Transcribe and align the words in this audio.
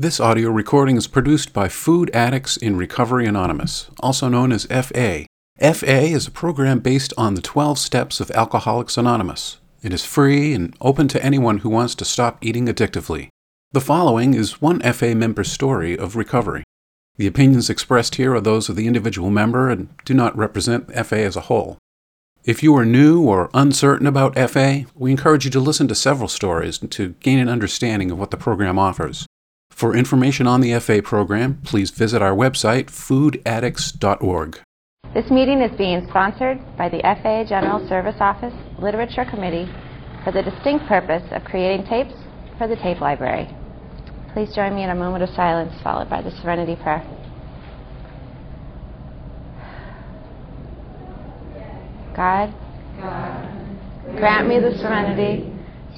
This 0.00 0.18
audio 0.18 0.48
recording 0.48 0.96
is 0.96 1.06
produced 1.06 1.52
by 1.52 1.68
Food 1.68 2.10
Addicts 2.14 2.56
in 2.56 2.76
Recovery 2.76 3.26
Anonymous, 3.26 3.90
also 4.00 4.30
known 4.30 4.50
as 4.50 4.64
FA. 4.64 5.26
FA 5.58 6.00
is 6.04 6.26
a 6.26 6.30
program 6.30 6.78
based 6.78 7.12
on 7.18 7.34
the 7.34 7.42
12 7.42 7.78
steps 7.78 8.18
of 8.18 8.30
Alcoholics 8.30 8.96
Anonymous. 8.96 9.58
It 9.82 9.92
is 9.92 10.02
free 10.02 10.54
and 10.54 10.74
open 10.80 11.06
to 11.08 11.22
anyone 11.22 11.58
who 11.58 11.68
wants 11.68 11.94
to 11.96 12.06
stop 12.06 12.38
eating 12.40 12.64
addictively. 12.64 13.28
The 13.72 13.82
following 13.82 14.32
is 14.32 14.62
one 14.62 14.80
FA 14.80 15.14
member's 15.14 15.52
story 15.52 15.98
of 15.98 16.16
recovery. 16.16 16.64
The 17.18 17.26
opinions 17.26 17.68
expressed 17.68 18.14
here 18.14 18.34
are 18.34 18.40
those 18.40 18.70
of 18.70 18.76
the 18.76 18.86
individual 18.86 19.28
member 19.28 19.68
and 19.68 19.90
do 20.06 20.14
not 20.14 20.34
represent 20.34 20.90
FA 21.04 21.20
as 21.20 21.36
a 21.36 21.42
whole. 21.42 21.76
If 22.42 22.62
you 22.62 22.74
are 22.74 22.86
new 22.86 23.20
or 23.20 23.50
uncertain 23.52 24.06
about 24.06 24.38
FA, 24.48 24.86
we 24.94 25.10
encourage 25.10 25.44
you 25.44 25.50
to 25.50 25.60
listen 25.60 25.88
to 25.88 25.94
several 25.94 26.28
stories 26.28 26.78
to 26.78 27.10
gain 27.20 27.38
an 27.38 27.50
understanding 27.50 28.10
of 28.10 28.18
what 28.18 28.30
the 28.30 28.38
program 28.38 28.78
offers. 28.78 29.26
For 29.80 29.96
information 29.96 30.46
on 30.46 30.60
the 30.60 30.78
FA 30.78 31.00
program, 31.00 31.62
please 31.64 31.90
visit 31.90 32.20
our 32.20 32.34
website, 32.34 32.90
foodaddicts.org. 32.90 34.60
This 35.14 35.30
meeting 35.30 35.62
is 35.62 35.74
being 35.78 36.06
sponsored 36.10 36.60
by 36.76 36.90
the 36.90 37.00
FA 37.00 37.46
General 37.48 37.88
Service 37.88 38.16
Office 38.20 38.52
Literature 38.78 39.24
Committee 39.24 39.72
for 40.22 40.32
the 40.32 40.42
distinct 40.42 40.84
purpose 40.84 41.22
of 41.32 41.44
creating 41.44 41.86
tapes 41.86 42.12
for 42.58 42.68
the 42.68 42.76
tape 42.76 43.00
library. 43.00 43.48
Please 44.34 44.54
join 44.54 44.74
me 44.74 44.84
in 44.84 44.90
a 44.90 44.94
moment 44.94 45.24
of 45.24 45.30
silence 45.30 45.72
followed 45.82 46.10
by 46.10 46.20
the 46.20 46.30
Serenity 46.42 46.76
Prayer. 46.76 47.00
God, 52.14 52.52
grant 54.18 54.46
me 54.46 54.60
the 54.60 54.76
serenity 54.76 55.50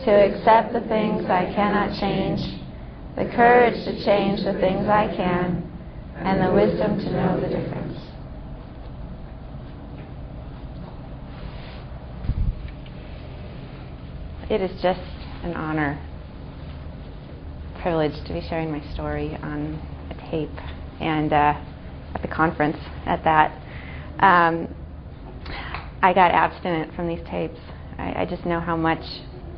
to 0.04 0.10
accept 0.12 0.72
the 0.72 0.86
things 0.86 1.26
I 1.26 1.50
cannot 1.52 1.98
change, 1.98 2.61
the 3.16 3.24
courage 3.26 3.84
to 3.84 4.04
change 4.04 4.42
the 4.44 4.54
things 4.54 4.86
I 4.88 5.06
can, 5.14 5.70
and 6.16 6.40
the 6.40 6.52
wisdom 6.52 6.98
to 6.98 7.10
know 7.10 7.40
the 7.40 7.48
difference. 7.48 7.98
It 14.50 14.60
is 14.60 14.82
just 14.82 15.00
an 15.42 15.54
honor, 15.54 15.98
privilege 17.80 18.14
to 18.26 18.32
be 18.32 18.40
sharing 18.48 18.70
my 18.70 18.82
story 18.92 19.36
on 19.42 19.80
a 20.10 20.30
tape 20.30 20.50
and 21.00 21.32
uh, 21.32 21.54
at 22.14 22.22
the 22.22 22.28
conference 22.28 22.76
at 23.06 23.24
that. 23.24 23.50
Um, 24.20 24.74
I 26.02 26.12
got 26.12 26.32
abstinent 26.32 26.94
from 26.94 27.08
these 27.08 27.22
tapes. 27.28 27.58
I, 27.98 28.22
I 28.22 28.26
just 28.26 28.44
know 28.44 28.60
how 28.60 28.76
much 28.76 29.02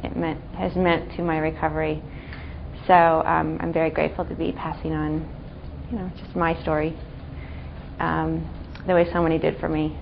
it 0.03 0.17
meant 0.17 0.41
has 0.55 0.75
meant 0.77 1.17
to 1.17 1.23
my 1.23 1.39
recovery. 1.39 2.03
So 2.87 3.23
um, 3.25 3.59
I'm 3.61 3.73
very 3.73 3.91
grateful 3.91 4.25
to 4.25 4.35
be 4.35 4.53
passing 4.53 4.93
on, 4.93 5.27
you 5.91 5.99
know, 5.99 6.11
just 6.19 6.37
my 6.37 6.61
story, 6.63 6.97
um, 7.99 8.49
the 8.87 8.95
way 8.95 9.11
so 9.13 9.23
many 9.23 9.39
did 9.39 9.59
for 9.59 9.69
me. 9.69 9.97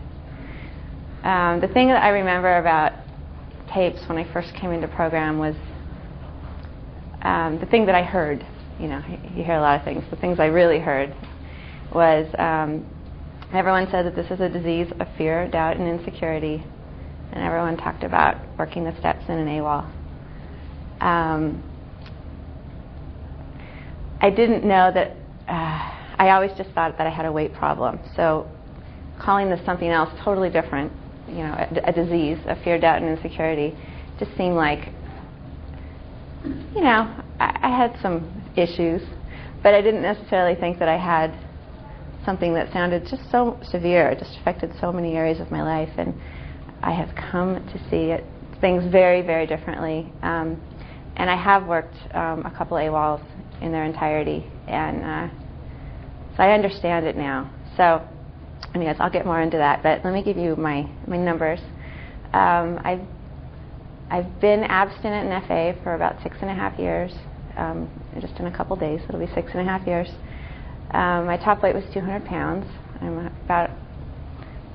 Um, 1.22 1.60
the 1.60 1.68
thing 1.68 1.88
that 1.88 2.02
I 2.02 2.08
remember 2.08 2.58
about 2.58 2.92
tapes 3.72 4.00
when 4.08 4.18
I 4.18 4.30
first 4.32 4.52
came 4.54 4.72
into 4.72 4.88
program 4.88 5.38
was 5.38 5.54
um, 7.22 7.58
the 7.60 7.66
thing 7.66 7.86
that 7.86 7.94
I 7.94 8.02
heard. 8.02 8.44
You 8.80 8.88
know, 8.88 9.02
you 9.36 9.44
hear 9.44 9.54
a 9.54 9.60
lot 9.60 9.78
of 9.78 9.84
things. 9.84 10.02
The 10.10 10.16
things 10.16 10.40
I 10.40 10.46
really 10.46 10.80
heard 10.80 11.14
was 11.94 12.26
um, 12.38 12.84
Everyone 13.52 13.86
said 13.90 14.06
that 14.06 14.16
this 14.16 14.30
is 14.30 14.40
a 14.40 14.48
disease 14.48 14.90
of 14.98 15.06
fear, 15.18 15.46
doubt, 15.46 15.76
and 15.76 15.86
insecurity. 15.86 16.64
And 17.32 17.44
everyone 17.44 17.76
talked 17.76 18.02
about 18.02 18.36
working 18.58 18.84
the 18.84 18.98
steps 18.98 19.24
in 19.28 19.34
an 19.34 19.46
AWOL. 19.46 19.84
Um, 21.02 21.62
I 24.22 24.30
didn't 24.30 24.64
know 24.64 24.92
that, 24.94 25.16
uh, 25.48 25.96
I 26.18 26.30
always 26.30 26.52
just 26.56 26.70
thought 26.70 26.96
that 26.96 27.08
I 27.08 27.10
had 27.10 27.26
a 27.26 27.32
weight 27.32 27.52
problem. 27.54 27.98
So 28.14 28.48
calling 29.18 29.50
this 29.50 29.60
something 29.66 29.88
else 29.88 30.10
totally 30.22 30.48
different, 30.48 30.92
you 31.26 31.38
know, 31.38 31.54
a, 31.54 31.88
a 31.88 31.92
disease 31.92 32.38
of 32.46 32.56
fear, 32.62 32.78
doubt, 32.78 33.02
and 33.02 33.18
insecurity, 33.18 33.76
just 34.20 34.30
seemed 34.36 34.54
like, 34.54 34.90
you 36.44 36.82
know, 36.82 37.12
I, 37.40 37.58
I 37.62 37.76
had 37.76 37.98
some 38.00 38.30
issues, 38.54 39.02
but 39.60 39.74
I 39.74 39.82
didn't 39.82 40.02
necessarily 40.02 40.54
think 40.54 40.78
that 40.78 40.88
I 40.88 40.96
had 40.96 41.34
something 42.24 42.54
that 42.54 42.72
sounded 42.72 43.08
just 43.08 43.28
so 43.32 43.58
severe. 43.64 44.08
It 44.10 44.20
just 44.20 44.38
affected 44.38 44.72
so 44.80 44.92
many 44.92 45.14
areas 45.16 45.40
of 45.40 45.50
my 45.50 45.62
life, 45.62 45.90
and 45.98 46.14
I 46.80 46.92
have 46.92 47.12
come 47.16 47.56
to 47.56 47.78
see 47.90 48.12
it, 48.12 48.24
things 48.60 48.84
very, 48.92 49.22
very 49.22 49.48
differently. 49.48 50.12
Um, 50.22 50.62
and 51.16 51.28
I 51.28 51.36
have 51.36 51.66
worked 51.66 51.96
um, 52.14 52.46
a 52.46 52.54
couple 52.56 52.76
AWOLs 52.76 53.24
in 53.62 53.72
their 53.72 53.84
entirety, 53.84 54.46
and 54.66 55.02
uh, 55.02 55.28
so 56.36 56.42
I 56.42 56.52
understand 56.52 57.06
it 57.06 57.16
now. 57.16 57.50
So, 57.76 58.06
anyways, 58.74 58.96
I'll 59.00 59.10
get 59.10 59.24
more 59.24 59.40
into 59.40 59.56
that. 59.56 59.82
But 59.82 60.04
let 60.04 60.12
me 60.12 60.22
give 60.22 60.36
you 60.36 60.56
my 60.56 60.88
my 61.06 61.16
numbers. 61.16 61.60
Um, 62.32 62.80
I've 62.84 63.06
I've 64.10 64.40
been 64.40 64.64
abstinent 64.64 65.32
in 65.32 65.48
FA 65.48 65.74
for 65.82 65.94
about 65.94 66.22
six 66.22 66.36
and 66.40 66.50
a 66.50 66.54
half 66.54 66.78
years. 66.78 67.12
Um, 67.56 67.88
just 68.20 68.38
in 68.38 68.46
a 68.46 68.56
couple 68.56 68.76
days, 68.76 69.00
it'll 69.08 69.20
be 69.20 69.32
six 69.34 69.50
and 69.54 69.60
a 69.60 69.64
half 69.64 69.86
years. 69.86 70.08
Um, 70.92 71.26
my 71.26 71.38
top 71.38 71.62
weight 71.62 71.74
was 71.74 71.84
200 71.94 72.24
pounds. 72.26 72.66
I'm 73.00 73.30
about 73.44 73.70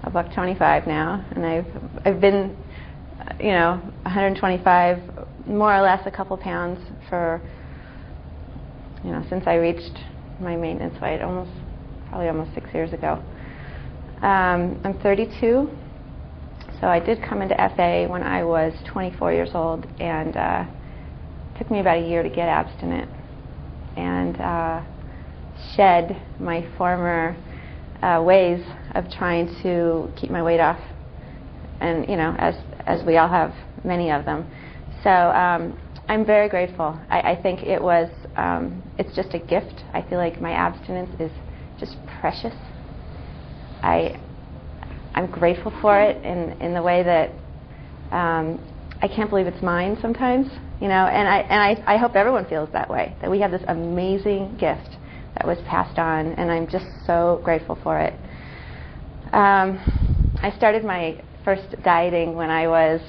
a 0.04 0.10
buck 0.10 0.34
25 0.34 0.88
now, 0.88 1.24
and 1.32 1.46
I've 1.46 1.68
I've 2.06 2.22
been, 2.22 2.58
you 3.40 3.52
know, 3.52 3.80
125, 4.04 5.00
more 5.48 5.76
or 5.76 5.82
less 5.82 6.02
a 6.06 6.12
couple 6.12 6.38
pounds 6.38 6.80
for, 7.10 7.42
you 9.08 9.14
know, 9.14 9.26
since 9.30 9.48
I 9.48 9.56
reached 9.56 9.98
my 10.40 10.56
maintenance 10.56 11.02
weight, 11.02 11.22
almost 11.22 11.50
probably 12.10 12.28
almost 12.28 12.54
six 12.54 12.70
years 12.74 12.94
ago. 12.94 13.24
Um, 14.22 14.80
I'm 14.84 15.00
32, 15.02 15.70
so 16.80 16.88
I 16.88 17.00
did 17.00 17.24
come 17.28 17.42
into 17.42 17.56
FA 17.76 18.06
when 18.08 18.22
I 18.22 18.44
was 18.44 18.74
24 18.92 19.34
years 19.34 19.50
old, 19.56 19.88
and 20.00 20.38
uh, 20.38 20.66
took 21.58 21.72
me 21.72 21.80
about 21.80 21.98
a 21.98 22.08
year 22.08 22.22
to 22.22 22.30
get 22.30 22.48
abstinent, 22.48 23.10
and. 23.96 24.40
Uh, 24.40 24.84
shed 25.76 26.22
my 26.40 26.68
former 26.78 27.36
uh, 28.02 28.22
ways 28.24 28.64
of 28.96 29.10
trying 29.12 29.48
to 29.64 30.12
keep 30.16 30.30
my 30.30 30.44
weight 30.44 30.60
off, 30.60 30.80
and 31.82 32.08
you 32.08 32.16
know, 32.16 32.36
as 32.38 32.56
as 32.86 33.04
we 33.06 33.18
all 33.18 33.28
have 33.28 33.54
many 33.84 34.12
of 34.12 34.26
them. 34.26 34.50
So 35.04 35.10
um, 35.10 35.80
I'm 36.08 36.26
very 36.26 36.48
grateful. 36.48 36.98
I, 37.10 37.32
I 37.34 37.42
think 37.42 37.64
it 37.64 37.82
was 37.82 38.10
um, 38.38 38.82
it's 38.98 39.14
just 39.16 39.34
a 39.34 39.40
gift. 39.40 39.84
I 39.94 40.02
feel 40.04 40.18
like 40.18 40.42
my 40.42 40.52
abstinence 40.52 41.14
is 41.20 41.32
just 41.80 41.98
precious. 42.22 42.56
I 43.84 44.18
I'm 45.14 45.28
grateful 45.28 45.74
for 45.82 46.00
it 46.02 46.24
in 46.24 46.54
in 46.62 46.74
the 46.74 46.82
way 46.82 47.04
that 47.04 47.32
um, 48.16 48.60
I 49.02 49.08
can't 49.08 49.30
believe 49.30 49.48
it's 49.48 49.62
mine 49.62 49.98
sometimes. 50.02 50.48
You 50.80 50.88
know, 50.88 51.08
and 51.08 51.28
I 51.28 51.40
and 51.40 51.62
I, 51.62 51.96
I 51.96 51.98
hope 51.98 52.16
everyone 52.16 52.46
feels 52.46 52.70
that 52.72 52.90
way. 52.90 53.14
That 53.22 53.30
we 53.30 53.40
have 53.42 53.52
this 53.52 53.64
amazing 53.68 54.56
gift 54.58 54.98
that 55.36 55.46
was 55.46 55.58
passed 55.68 56.00
on, 56.00 56.34
and 56.34 56.50
I'm 56.50 56.68
just 56.68 56.86
so 57.06 57.42
grateful 57.44 57.78
for 57.84 58.00
it. 58.00 58.14
Um, 59.34 59.78
I 60.42 60.54
started 60.56 60.86
my 60.86 61.22
first 61.44 61.76
dieting 61.84 62.36
when 62.36 62.50
I 62.50 62.68
was 62.68 63.02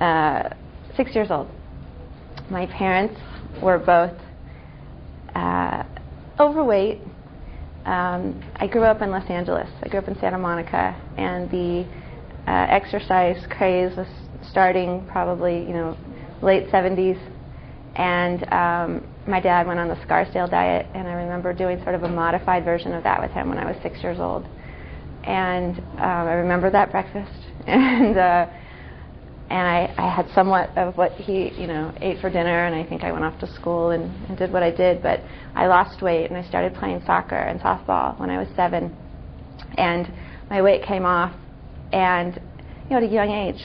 uh, 0.00 0.54
six 0.96 1.14
years 1.14 1.30
old. 1.30 1.50
My 2.50 2.66
parents 2.66 3.14
were 3.62 3.78
both 3.78 4.18
uh, 5.36 5.84
overweight. 6.40 7.00
Um, 7.84 8.42
I 8.56 8.66
grew 8.66 8.82
up 8.82 9.02
in 9.02 9.10
Los 9.10 9.28
Angeles. 9.30 9.68
I 9.84 9.88
grew 9.88 10.00
up 10.00 10.08
in 10.08 10.18
Santa 10.18 10.36
Monica, 10.36 11.00
and 11.16 11.48
the 11.48 11.86
uh, 12.48 12.66
exercise 12.68 13.36
craze 13.50 13.96
was 13.96 14.08
starting 14.50 15.06
probably, 15.06 15.58
you 15.58 15.72
know, 15.72 15.96
late 16.42 16.66
70s, 16.70 17.20
and 17.94 18.42
um, 18.52 19.06
my 19.28 19.40
dad 19.40 19.66
went 19.68 19.78
on 19.78 19.88
the 19.88 20.00
Scarsdale 20.02 20.48
diet, 20.48 20.86
and 20.92 21.06
I 21.06 21.12
remember 21.12 21.52
doing 21.52 21.80
sort 21.84 21.94
of 21.94 22.02
a 22.02 22.08
modified 22.08 22.64
version 22.64 22.92
of 22.92 23.04
that 23.04 23.20
with 23.20 23.30
him 23.30 23.48
when 23.48 23.58
I 23.58 23.64
was 23.64 23.76
six 23.82 24.02
years 24.02 24.18
old. 24.18 24.44
And 25.22 25.78
um, 25.78 26.26
I 26.26 26.32
remember 26.32 26.70
that 26.70 26.90
breakfast, 26.90 27.30
and 27.68 28.16
uh, 28.16 28.46
and 29.50 29.66
I, 29.66 29.92
I 29.98 30.14
had 30.14 30.28
somewhat 30.34 30.70
of 30.76 30.96
what 30.96 31.12
he, 31.12 31.50
you 31.60 31.66
know, 31.66 31.92
ate 32.00 32.20
for 32.20 32.30
dinner, 32.30 32.66
and 32.66 32.74
I 32.74 32.84
think 32.88 33.02
I 33.02 33.12
went 33.12 33.24
off 33.24 33.38
to 33.40 33.52
school 33.54 33.90
and, 33.90 34.04
and 34.28 34.38
did 34.38 34.52
what 34.52 34.62
I 34.62 34.70
did. 34.70 35.02
But 35.02 35.20
I 35.54 35.66
lost 35.66 36.02
weight, 36.02 36.30
and 36.30 36.38
I 36.38 36.48
started 36.48 36.74
playing 36.74 37.02
soccer 37.04 37.36
and 37.36 37.60
softball 37.60 38.18
when 38.18 38.30
I 38.30 38.38
was 38.38 38.48
seven, 38.56 38.96
and 39.76 40.12
my 40.48 40.62
weight 40.62 40.84
came 40.84 41.04
off, 41.04 41.34
and 41.92 42.40
you 42.84 42.90
know, 42.90 42.98
at 42.98 43.02
a 43.02 43.12
young 43.12 43.30
age, 43.30 43.60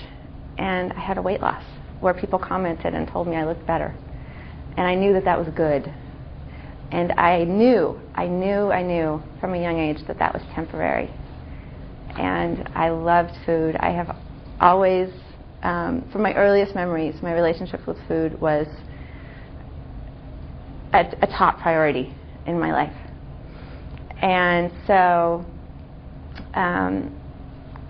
and 0.58 0.92
I 0.94 1.00
had 1.00 1.18
a 1.18 1.22
weight 1.22 1.42
loss 1.42 1.64
where 2.00 2.14
people 2.14 2.40
commented 2.40 2.94
and 2.94 3.08
told 3.08 3.28
me 3.28 3.36
I 3.36 3.46
looked 3.46 3.66
better 3.66 3.96
and 4.78 4.88
I 4.88 4.96
knew 4.96 5.14
that 5.14 5.26
that 5.26 5.38
was 5.38 5.48
good. 5.56 5.92
And 6.92 7.12
I 7.14 7.44
knew, 7.44 8.00
I 8.14 8.28
knew, 8.28 8.72
I 8.72 8.84
knew 8.84 9.22
from 9.40 9.54
a 9.54 9.62
young 9.62 9.80
age 9.80 10.06
that 10.08 10.20
that 10.20 10.34
was 10.34 10.44
temporary. 10.54 11.10
And 12.18 12.70
I 12.76 12.90
loved 12.90 13.32
food. 13.46 13.76
I 13.78 13.92
have 13.92 14.16
always, 14.60 15.10
um, 15.66 16.08
from 16.12 16.22
my 16.22 16.34
earliest 16.36 16.76
memories, 16.76 17.16
my 17.24 17.34
relationship 17.34 17.88
with 17.88 17.98
food 18.08 18.40
was 18.40 18.68
a, 20.94 21.00
a 21.24 21.28
top 21.28 21.60
priority 21.60 22.14
in 22.46 22.60
my 22.60 22.72
life. 22.72 22.96
And 24.22 24.72
so, 24.86 25.44
um, 26.54 27.20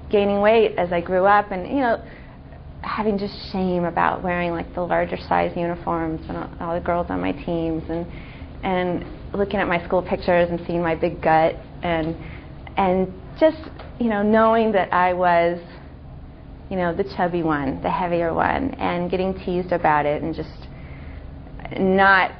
gaining 0.09 0.39
weight 0.39 0.75
as 0.77 0.93
I 0.93 1.01
grew 1.01 1.25
up, 1.25 1.51
and 1.51 1.67
you 1.67 1.81
know, 1.81 2.01
having 2.81 3.17
just 3.17 3.33
shame 3.51 3.83
about 3.83 4.23
wearing 4.23 4.51
like 4.51 4.73
the 4.73 4.81
larger 4.81 5.17
size 5.17 5.51
uniforms 5.57 6.21
and 6.29 6.37
all, 6.37 6.49
all 6.61 6.73
the 6.75 6.85
girls 6.85 7.07
on 7.09 7.19
my 7.19 7.33
teams, 7.33 7.83
and 7.89 8.07
and 8.63 9.05
looking 9.33 9.59
at 9.59 9.67
my 9.67 9.85
school 9.85 10.01
pictures 10.01 10.49
and 10.49 10.61
seeing 10.65 10.81
my 10.81 10.95
big 10.95 11.21
gut, 11.21 11.55
and 11.83 12.15
and 12.77 13.13
just 13.37 13.57
you 13.99 14.09
know 14.09 14.23
knowing 14.23 14.71
that 14.71 14.93
I 14.93 15.11
was 15.11 15.59
you 16.69 16.77
know 16.77 16.95
the 16.95 17.03
chubby 17.15 17.43
one, 17.43 17.81
the 17.81 17.91
heavier 17.91 18.33
one, 18.33 18.71
and 18.75 19.09
getting 19.11 19.33
teased 19.33 19.71
about 19.71 20.05
it, 20.05 20.21
and 20.23 20.33
just 20.35 20.67
not 21.77 22.31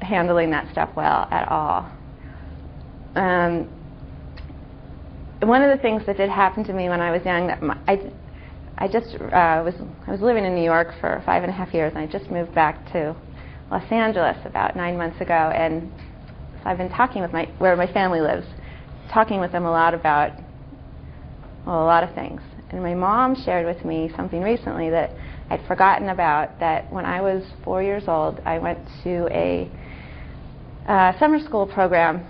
handling 0.00 0.50
that 0.50 0.70
stuff 0.72 0.90
well 0.96 1.28
at 1.30 1.48
all. 1.48 1.90
Um, 3.14 3.68
one 5.40 5.62
of 5.62 5.76
the 5.76 5.82
things 5.82 6.02
that 6.06 6.16
did 6.16 6.30
happen 6.30 6.64
to 6.64 6.72
me 6.72 6.88
when 6.88 7.00
I 7.00 7.10
was 7.10 7.24
young, 7.24 7.48
that 7.48 7.62
my, 7.62 7.76
I, 7.88 8.12
I 8.78 8.88
just 8.88 9.14
uh, 9.14 9.62
was 9.64 9.74
I 10.06 10.10
was 10.10 10.20
living 10.20 10.44
in 10.44 10.54
New 10.54 10.64
York 10.64 10.94
for 11.00 11.22
five 11.26 11.42
and 11.42 11.50
a 11.50 11.54
half 11.54 11.74
years, 11.74 11.92
and 11.94 11.98
I 11.98 12.06
just 12.06 12.30
moved 12.30 12.54
back 12.54 12.84
to 12.92 13.16
Los 13.70 13.90
Angeles 13.90 14.36
about 14.44 14.76
nine 14.76 14.96
months 14.96 15.20
ago, 15.20 15.34
and 15.34 15.90
so 16.62 16.70
I've 16.70 16.78
been 16.78 16.90
talking 16.90 17.22
with 17.22 17.32
my 17.32 17.46
where 17.58 17.74
my 17.76 17.92
family 17.92 18.20
lives, 18.20 18.46
talking 19.12 19.40
with 19.40 19.52
them 19.52 19.64
a 19.64 19.70
lot 19.70 19.94
about 19.94 20.32
well, 21.66 21.82
a 21.82 21.86
lot 21.86 22.02
of 22.02 22.14
things. 22.14 22.40
And 22.72 22.82
my 22.82 22.94
mom 22.94 23.36
shared 23.44 23.66
with 23.66 23.84
me 23.84 24.10
something 24.16 24.40
recently 24.40 24.88
that 24.88 25.10
I'd 25.50 25.64
forgotten 25.66 26.08
about. 26.08 26.58
That 26.58 26.90
when 26.90 27.04
I 27.04 27.20
was 27.20 27.44
four 27.62 27.82
years 27.82 28.04
old, 28.08 28.40
I 28.46 28.58
went 28.58 28.78
to 29.04 29.28
a 29.30 29.70
uh, 30.88 31.18
summer 31.18 31.38
school 31.38 31.66
program 31.66 32.24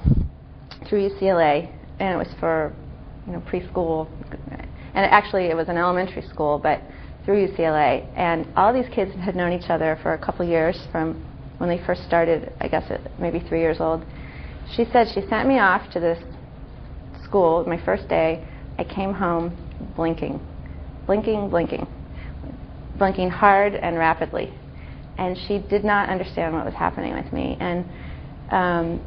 through 0.88 1.10
UCLA, 1.10 1.72
and 2.00 2.14
it 2.14 2.16
was 2.16 2.34
for 2.40 2.74
you 3.26 3.34
know 3.34 3.40
preschool, 3.40 4.08
and 4.94 5.06
actually 5.06 5.44
it 5.44 5.54
was 5.54 5.68
an 5.68 5.76
elementary 5.76 6.22
school, 6.28 6.58
but 6.58 6.82
through 7.24 7.46
UCLA. 7.46 8.04
And 8.16 8.46
all 8.56 8.72
these 8.72 8.92
kids 8.92 9.12
had 9.14 9.36
known 9.36 9.52
each 9.52 9.70
other 9.70 9.96
for 10.02 10.14
a 10.14 10.18
couple 10.18 10.44
years 10.44 10.88
from 10.90 11.24
when 11.58 11.68
they 11.68 11.80
first 11.86 12.04
started. 12.04 12.52
I 12.60 12.66
guess 12.66 12.90
at 12.90 13.00
maybe 13.20 13.38
three 13.48 13.60
years 13.60 13.76
old. 13.78 14.04
She 14.74 14.86
said 14.92 15.06
she 15.14 15.20
sent 15.28 15.46
me 15.46 15.60
off 15.60 15.88
to 15.92 16.00
this 16.00 16.18
school 17.22 17.64
my 17.64 17.82
first 17.84 18.08
day. 18.08 18.44
I 18.78 18.84
came 18.84 19.12
home 19.12 19.56
blinking, 19.96 20.40
blinking, 21.06 21.50
blinking, 21.50 21.86
blinking 22.98 23.30
hard 23.30 23.74
and 23.74 23.98
rapidly. 23.98 24.52
And 25.18 25.36
she 25.46 25.58
did 25.58 25.84
not 25.84 26.08
understand 26.08 26.54
what 26.54 26.64
was 26.64 26.74
happening 26.74 27.14
with 27.14 27.32
me. 27.32 27.56
And 27.60 27.84
um, 28.50 29.00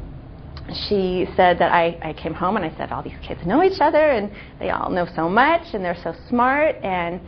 she 0.88 1.26
said 1.36 1.58
that 1.58 1.72
I, 1.72 1.98
I 2.02 2.12
came 2.12 2.34
home 2.34 2.56
and 2.56 2.64
I 2.64 2.76
said, 2.76 2.92
all 2.92 3.02
these 3.02 3.18
kids 3.26 3.40
know 3.44 3.62
each 3.62 3.80
other 3.80 4.10
and 4.10 4.30
they 4.58 4.70
all 4.70 4.90
know 4.90 5.06
so 5.14 5.28
much 5.28 5.74
and 5.74 5.84
they're 5.84 6.00
so 6.02 6.14
smart. 6.28 6.76
And, 6.82 7.20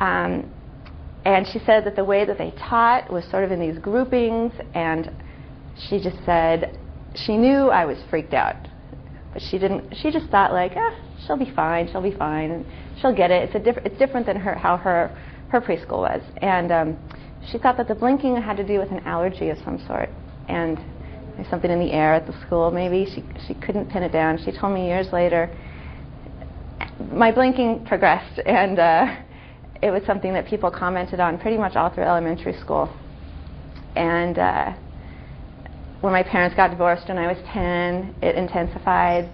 um, 0.00 0.50
and 1.24 1.46
she 1.46 1.58
said 1.60 1.84
that 1.84 1.96
the 1.96 2.04
way 2.04 2.24
that 2.24 2.38
they 2.38 2.52
taught 2.52 3.12
was 3.12 3.24
sort 3.30 3.44
of 3.44 3.52
in 3.52 3.60
these 3.60 3.78
groupings. 3.78 4.52
And 4.74 5.10
she 5.88 6.00
just 6.00 6.18
said 6.24 6.78
she 7.14 7.36
knew 7.36 7.68
I 7.68 7.84
was 7.84 7.98
freaked 8.10 8.34
out. 8.34 8.56
But 9.32 9.42
she 9.50 9.58
didn't, 9.58 9.94
she 9.96 10.10
just 10.10 10.28
thought 10.28 10.52
like, 10.52 10.72
ah, 10.76 10.94
she'll 11.26 11.36
be 11.36 11.52
fine, 11.54 11.88
she'll 11.90 12.02
be 12.02 12.16
fine, 12.16 12.50
and 12.50 12.66
she'll 13.00 13.14
get 13.14 13.30
it. 13.30 13.48
It's, 13.48 13.54
a 13.54 13.58
diff- 13.58 13.84
it's 13.84 13.98
different 13.98 14.26
than 14.26 14.36
her, 14.36 14.54
how 14.54 14.76
her, 14.76 15.16
her 15.50 15.60
preschool 15.60 15.98
was. 15.98 16.22
And 16.38 16.72
um, 16.72 16.96
she 17.50 17.58
thought 17.58 17.76
that 17.76 17.88
the 17.88 17.94
blinking 17.94 18.36
had 18.36 18.56
to 18.56 18.66
do 18.66 18.78
with 18.78 18.90
an 18.90 19.00
allergy 19.00 19.50
of 19.50 19.58
some 19.64 19.84
sort. 19.86 20.08
And 20.48 20.78
there's 21.36 21.48
something 21.50 21.70
in 21.70 21.78
the 21.78 21.92
air 21.92 22.14
at 22.14 22.26
the 22.26 22.34
school, 22.46 22.70
maybe. 22.70 23.06
She, 23.14 23.22
she 23.46 23.54
couldn't 23.54 23.90
pin 23.90 24.02
it 24.02 24.12
down. 24.12 24.38
She 24.44 24.52
told 24.52 24.74
me 24.74 24.86
years 24.86 25.08
later, 25.12 25.54
my 27.12 27.30
blinking 27.30 27.84
progressed, 27.86 28.40
and 28.46 28.78
uh, 28.78 29.16
it 29.82 29.90
was 29.90 30.02
something 30.06 30.32
that 30.32 30.46
people 30.46 30.70
commented 30.70 31.20
on 31.20 31.38
pretty 31.38 31.58
much 31.58 31.76
all 31.76 31.90
through 31.90 32.04
elementary 32.04 32.58
school. 32.60 32.94
And 33.94 34.38
uh, 34.38 34.72
when 36.00 36.12
my 36.12 36.22
parents 36.22 36.56
got 36.56 36.70
divorced 36.70 37.08
when 37.08 37.18
I 37.18 37.26
was 37.26 37.38
10, 37.52 38.16
it 38.22 38.36
intensified. 38.36 39.30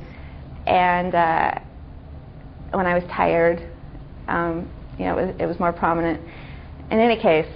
And 0.67 1.15
uh, 1.15 1.59
when 2.73 2.87
I 2.87 2.95
was 2.95 3.05
tired, 3.05 3.69
um, 4.29 4.69
you 4.99 5.05
know, 5.05 5.19
it 5.19 5.27
was, 5.27 5.35
it 5.41 5.47
was 5.47 5.59
more 5.59 5.73
prominent. 5.73 6.21
In 6.91 6.99
any 6.99 7.21
case, 7.21 7.49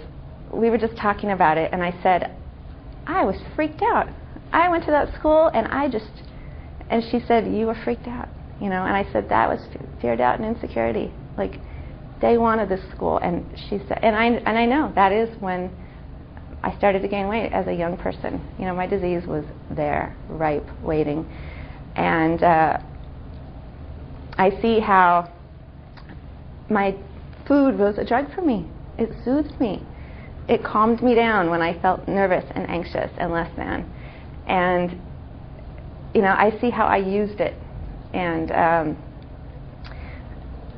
we 0.52 0.70
were 0.70 0.78
just 0.78 0.96
talking 0.96 1.30
about 1.30 1.58
it, 1.58 1.70
and 1.72 1.82
I 1.82 1.92
said, 2.02 2.34
I 3.06 3.24
was 3.24 3.36
freaked 3.54 3.82
out. 3.82 4.08
I 4.52 4.68
went 4.68 4.84
to 4.84 4.90
that 4.90 5.14
school 5.14 5.50
and 5.52 5.66
I 5.68 5.88
just, 5.88 6.10
and 6.88 7.02
she 7.10 7.20
said, 7.26 7.46
you 7.46 7.66
were 7.66 7.76
freaked 7.84 8.06
out, 8.06 8.28
you 8.60 8.68
know, 8.68 8.84
and 8.84 8.96
I 8.96 9.10
said, 9.12 9.28
that 9.28 9.48
was 9.48 9.60
fear, 10.00 10.16
doubt, 10.16 10.40
and 10.40 10.56
insecurity. 10.56 11.12
Like, 11.36 11.60
one 12.20 12.58
of 12.58 12.68
this 12.68 12.80
school, 12.90 13.18
and 13.18 13.44
she 13.68 13.78
said, 13.86 14.00
and 14.02 14.16
I, 14.16 14.26
and 14.26 14.58
I 14.58 14.66
know 14.66 14.90
that 14.94 15.12
is 15.12 15.28
when 15.40 15.70
I 16.62 16.76
started 16.76 17.02
to 17.02 17.08
gain 17.08 17.28
weight 17.28 17.52
as 17.52 17.66
a 17.68 17.72
young 17.72 17.96
person. 17.96 18.40
You 18.58 18.64
know, 18.64 18.74
my 18.74 18.86
disease 18.86 19.26
was 19.26 19.44
there, 19.70 20.16
ripe, 20.28 20.66
waiting. 20.82 21.30
And 21.94 22.42
uh, 22.42 22.78
I 24.38 24.50
see 24.60 24.80
how 24.80 25.30
my 26.68 26.96
food 27.46 27.78
was 27.78 27.96
a 27.98 28.04
drug 28.04 28.34
for 28.34 28.42
me. 28.42 28.68
It 28.98 29.10
soothed 29.24 29.58
me. 29.60 29.82
It 30.48 30.64
calmed 30.64 31.02
me 31.02 31.14
down 31.14 31.50
when 31.50 31.62
I 31.62 31.80
felt 31.80 32.06
nervous 32.06 32.44
and 32.54 32.68
anxious 32.68 33.10
and 33.18 33.32
less 33.32 33.50
than 33.56 33.92
and 34.46 34.90
you 36.14 36.22
know 36.22 36.28
I 36.28 36.56
see 36.60 36.70
how 36.70 36.86
I 36.86 36.98
used 36.98 37.40
it, 37.40 37.54
and 38.14 38.50
um, 38.52 39.02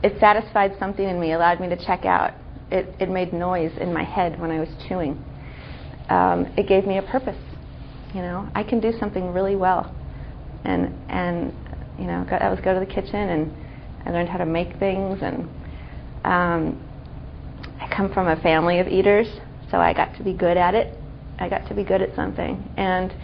it 0.03 0.19
satisfied 0.19 0.75
something 0.79 1.07
in 1.07 1.21
me, 1.21 1.33
allowed 1.33 1.61
me 1.61 1.69
to 1.69 1.77
check 1.77 2.05
out. 2.05 2.35
It, 2.71 2.95
it 3.01 3.09
made 3.09 3.33
noise 3.33 3.73
in 3.81 3.93
my 3.93 4.05
head 4.05 4.39
when 4.41 4.51
I 4.51 4.61
was 4.61 4.69
chewing. 4.89 5.23
Um, 6.11 6.53
it 6.57 6.69
gave 6.69 6.87
me 6.87 6.99
a 6.99 7.03
purpose. 7.03 7.39
You 8.15 8.21
know, 8.21 8.49
I 8.55 8.63
can 8.63 8.81
do 8.81 8.93
something 8.99 9.33
really 9.33 9.57
well, 9.57 9.95
and 10.65 10.95
and 11.09 11.55
you 11.99 12.07
know, 12.07 12.25
go, 12.29 12.37
I 12.37 12.49
was 12.49 12.61
go 12.61 12.75
to 12.75 12.81
the 12.81 12.87
kitchen 12.87 13.17
and 13.17 13.53
I 14.07 14.11
learned 14.11 14.29
how 14.29 14.39
to 14.39 14.47
make 14.47 14.79
things, 14.79 15.19
and 15.23 15.49
um, 16.25 16.83
I 17.81 17.93
come 17.95 18.13
from 18.13 18.29
a 18.29 18.41
family 18.41 18.79
of 18.79 18.89
eaters, 18.89 19.27
so 19.71 19.79
I 19.79 19.93
got 19.93 20.15
to 20.17 20.23
be 20.23 20.33
good 20.33 20.57
at 20.57 20.75
it. 20.75 20.95
I 21.41 21.49
got 21.49 21.69
to 21.69 21.75
be 21.75 21.85
good 21.85 22.03
at 22.03 22.15
something, 22.17 22.69
and 22.77 23.15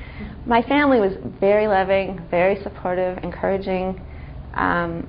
my 0.47 0.62
family 0.62 1.00
was 1.00 1.15
very 1.41 1.67
loving, 1.67 2.21
very 2.31 2.62
supportive, 2.62 3.19
encouraging, 3.25 4.00
um, 4.54 5.09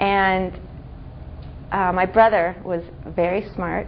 and 0.00 0.58
uh, 1.72 1.92
my 1.92 2.04
brother 2.04 2.56
was 2.64 2.82
very 3.14 3.48
smart. 3.54 3.86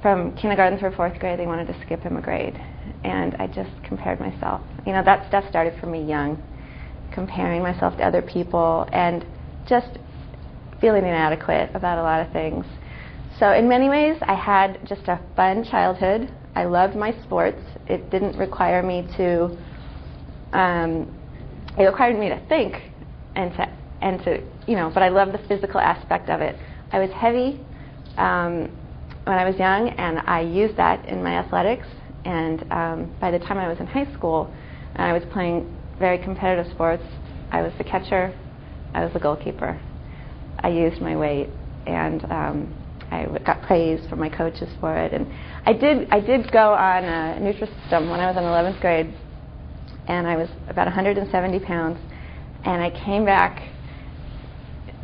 From 0.00 0.34
kindergarten 0.34 0.78
through 0.80 0.96
fourth 0.96 1.18
grade, 1.20 1.38
they 1.38 1.46
wanted 1.46 1.68
to 1.68 1.80
skip 1.82 2.00
him 2.02 2.16
a 2.16 2.20
grade, 2.20 2.60
and 3.04 3.36
I 3.36 3.46
just 3.46 3.70
compared 3.84 4.18
myself. 4.18 4.60
You 4.84 4.92
know, 4.92 5.04
that 5.04 5.28
stuff 5.28 5.44
started 5.48 5.78
for 5.78 5.86
me 5.86 6.04
young, 6.04 6.42
comparing 7.12 7.62
myself 7.62 7.96
to 7.98 8.04
other 8.04 8.22
people, 8.22 8.88
and 8.92 9.24
just 9.68 9.98
feeling 10.80 11.04
inadequate 11.04 11.70
about 11.74 11.98
a 11.98 12.02
lot 12.02 12.26
of 12.26 12.32
things. 12.32 12.66
So, 13.38 13.52
in 13.52 13.68
many 13.68 13.88
ways, 13.88 14.16
I 14.22 14.34
had 14.34 14.86
just 14.86 15.08
a 15.08 15.20
fun 15.36 15.64
childhood. 15.64 16.28
I 16.54 16.64
loved 16.64 16.96
my 16.96 17.12
sports. 17.22 17.60
It 17.86 18.10
didn't 18.10 18.36
require 18.36 18.82
me 18.82 19.08
to. 19.16 19.56
Um, 20.52 21.18
it 21.78 21.84
required 21.84 22.18
me 22.18 22.28
to 22.28 22.38
think 22.48 22.74
and 23.34 23.50
to 23.52 23.72
and 24.02 24.22
to 24.24 24.42
you 24.66 24.76
know, 24.76 24.90
but 24.92 25.02
I 25.02 25.08
loved 25.08 25.32
the 25.32 25.40
physical 25.48 25.80
aspect 25.80 26.28
of 26.28 26.40
it. 26.40 26.56
I 26.92 26.98
was 26.98 27.10
heavy 27.10 27.60
um, 28.16 28.70
when 29.24 29.38
I 29.38 29.48
was 29.48 29.56
young, 29.58 29.88
and 29.90 30.18
I 30.20 30.40
used 30.40 30.76
that 30.76 31.06
in 31.08 31.22
my 31.22 31.38
athletics. 31.38 31.86
And 32.24 32.64
um, 32.70 33.16
by 33.20 33.30
the 33.30 33.38
time 33.38 33.58
I 33.58 33.66
was 33.66 33.80
in 33.80 33.86
high 33.86 34.12
school, 34.14 34.52
I 34.96 35.12
was 35.12 35.22
playing 35.32 35.74
very 36.02 36.18
competitive 36.18 36.70
sports, 36.72 37.04
I 37.52 37.62
was 37.62 37.72
the 37.78 37.84
catcher, 37.84 38.34
I 38.92 39.04
was 39.04 39.12
the 39.12 39.20
goalkeeper. 39.20 39.80
I 40.58 40.68
used 40.68 41.00
my 41.00 41.16
weight, 41.16 41.48
and 41.86 42.24
um, 42.24 42.74
I 43.12 43.26
got 43.46 43.62
praise 43.62 44.04
from 44.10 44.18
my 44.18 44.28
coaches 44.28 44.68
for 44.80 44.96
it. 44.98 45.12
And 45.12 45.32
I 45.64 45.72
did 45.72 46.08
I 46.10 46.18
did 46.18 46.50
go 46.50 46.74
on 46.74 47.04
a 47.04 47.38
Nutrisystem 47.40 48.10
when 48.10 48.18
I 48.18 48.26
was 48.26 48.36
in 48.36 48.42
11th 48.42 48.80
grade, 48.80 49.14
and 50.08 50.26
I 50.26 50.36
was 50.36 50.48
about 50.68 50.86
170 50.86 51.60
pounds, 51.60 51.98
and 52.64 52.82
I 52.82 52.90
came 53.04 53.24
back 53.24 53.62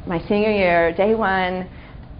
my 0.05 0.19
senior 0.27 0.51
year, 0.51 0.93
day 0.97 1.15
one, 1.15 1.71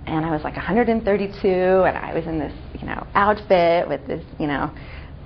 and 0.07 0.25
I 0.25 0.31
was 0.31 0.43
like 0.45 0.55
132, 0.55 1.49
and 1.49 1.99
I 1.99 2.15
was 2.15 2.27
in 2.27 2.39
this 2.39 2.55
you 2.81 2.87
know 2.87 3.05
outfit 3.15 3.89
with 3.89 4.07
this 4.07 4.25
you 4.39 4.47
know 4.47 4.73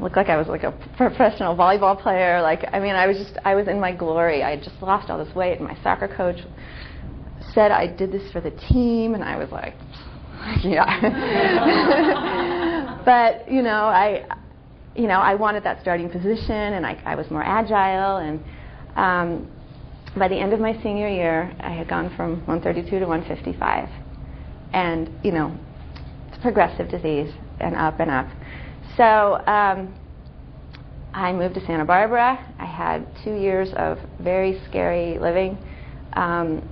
looked 0.03 0.17
like 0.17 0.29
I 0.29 0.37
was 0.37 0.49
like 0.49 0.65
a 0.65 0.73
professional 0.97 1.57
volleyball 1.57 2.01
player. 2.01 2.43
Like 2.43 2.65
I 2.73 2.81
mean, 2.81 2.95
I 2.95 3.07
was 3.07 3.17
just 3.17 3.39
I 3.45 3.55
was 3.55 3.69
in 3.69 3.81
my 3.81 3.93
glory. 3.93 4.43
I 4.43 4.51
had 4.51 4.63
just 4.63 4.83
lost 4.83 5.11
all 5.11 5.25
this 5.25 5.35
weight, 5.35 5.59
and 5.59 5.69
my 5.69 5.77
soccer 5.83 6.09
coach 6.09 6.41
said 7.55 7.71
I 7.71 7.87
did 7.87 8.13
this 8.13 8.31
for 8.33 8.41
the 8.41 8.51
team, 8.51 9.15
and 9.15 9.23
I 9.23 9.37
was 9.37 9.51
like, 9.51 9.75
yeah. 10.65 10.99
but 13.05 13.51
you 13.51 13.63
know, 13.63 13.85
I 13.85 14.25
you 14.95 15.07
know, 15.07 15.21
I 15.21 15.35
wanted 15.35 15.65
that 15.65 15.81
starting 15.81 16.11
position, 16.11 16.75
and 16.75 16.85
I, 16.85 17.01
I 17.05 17.15
was 17.15 17.31
more 17.31 17.43
agile. 17.43 18.19
And 18.19 18.41
um, 18.97 19.51
by 20.17 20.29
the 20.29 20.37
end 20.37 20.53
of 20.53 20.61
my 20.61 20.81
senior 20.83 21.09
year, 21.09 21.55
I 21.61 21.71
had 21.71 21.89
gone 21.89 22.15
from 22.17 22.47
132 22.47 22.99
to 22.99 23.07
155, 23.07 23.89
and 24.73 25.11
you 25.25 25.33
know, 25.33 25.57
it's 26.29 26.39
a 26.39 26.41
progressive 26.41 26.91
disease, 26.91 27.33
and 27.61 27.75
up 27.75 28.01
and 28.01 28.11
up. 28.11 28.27
So 28.97 29.37
um, 29.47 29.95
I 31.15 31.33
moved 31.33 31.55
to 31.55 31.67
Santa 31.67 31.85
Barbara. 31.85 32.55
I 32.59 32.67
had 32.67 33.07
two 33.25 33.35
years 33.35 33.71
of 33.77 33.99
very 34.21 34.61
scary 34.69 35.19
living, 35.19 35.57
um, 36.13 36.69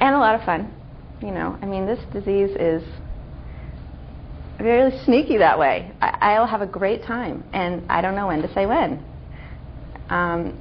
and 0.00 0.14
a 0.14 0.18
lot 0.18 0.36
of 0.36 0.44
fun. 0.44 0.72
You 1.20 1.32
know, 1.32 1.58
I 1.60 1.66
mean, 1.66 1.86
this 1.86 1.98
disease 2.12 2.50
is 2.58 2.82
really 4.60 4.96
sneaky 5.04 5.38
that 5.38 5.58
way. 5.58 5.90
I, 6.00 6.38
will 6.38 6.46
have 6.46 6.62
a 6.62 6.66
great 6.66 7.02
time, 7.04 7.44
and 7.52 7.90
I 7.90 8.00
don't 8.00 8.14
know 8.14 8.28
when 8.28 8.42
to 8.42 8.52
say 8.54 8.66
when. 8.66 9.04
Um, 10.10 10.58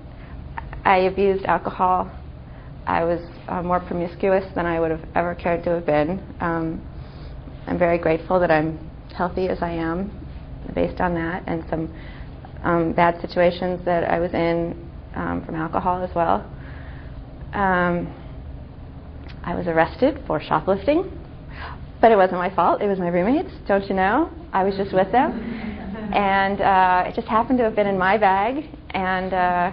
I 0.84 0.98
abused 1.00 1.46
alcohol. 1.46 2.12
I 2.88 3.04
was 3.04 3.22
uh, 3.48 3.62
more 3.62 3.80
promiscuous 3.80 4.46
than 4.56 4.66
I 4.66 4.80
would 4.80 4.92
have 4.92 5.06
ever 5.16 5.36
cared 5.36 5.64
to 5.66 5.72
have 5.72 5.86
been. 5.86 6.24
Um, 6.40 6.82
I'm 7.68 7.78
very 7.78 8.00
grateful 8.00 8.40
that 8.40 8.50
I'm 8.50 8.90
healthy 9.16 9.48
as 9.48 9.62
I 9.62 9.72
am, 9.72 10.19
based 10.74 11.02
on 11.02 11.14
that, 11.16 11.44
and 11.48 11.64
some 11.70 11.94
um, 12.64 12.94
bad 12.94 13.20
situations 13.22 13.84
that 13.86 14.04
I 14.04 14.20
was 14.20 14.34
in 14.34 14.76
um, 15.16 15.44
from 15.46 15.56
alcohol 15.56 16.04
as 16.04 16.14
well. 16.16 16.46
Um, 17.54 18.14
I 19.44 19.56
was 19.56 19.68
arrested 19.68 20.22
for 20.28 20.42
shoplifting 20.42 21.20
but 22.02 22.12
it 22.12 22.16
wasn't 22.16 22.40
my 22.40 22.54
fault. 22.54 22.82
It 22.82 22.88
was 22.88 23.00
my 23.00 23.10
roommates, 23.10 23.52
don't 23.68 23.88
you 23.88 23.96
know? 23.96 24.32
I 24.54 24.64
was 24.64 24.76
just 24.76 24.94
with 24.94 25.12
them. 25.12 25.32
And 26.14 26.62
uh, 26.62 27.04
it 27.08 27.16
just 27.16 27.28
happened 27.28 27.58
to 27.60 27.66
have 27.66 27.76
been 27.76 27.88
in 27.88 27.98
my 27.98 28.18
bag. 28.18 28.66
And 28.92 29.34
uh, 29.34 29.72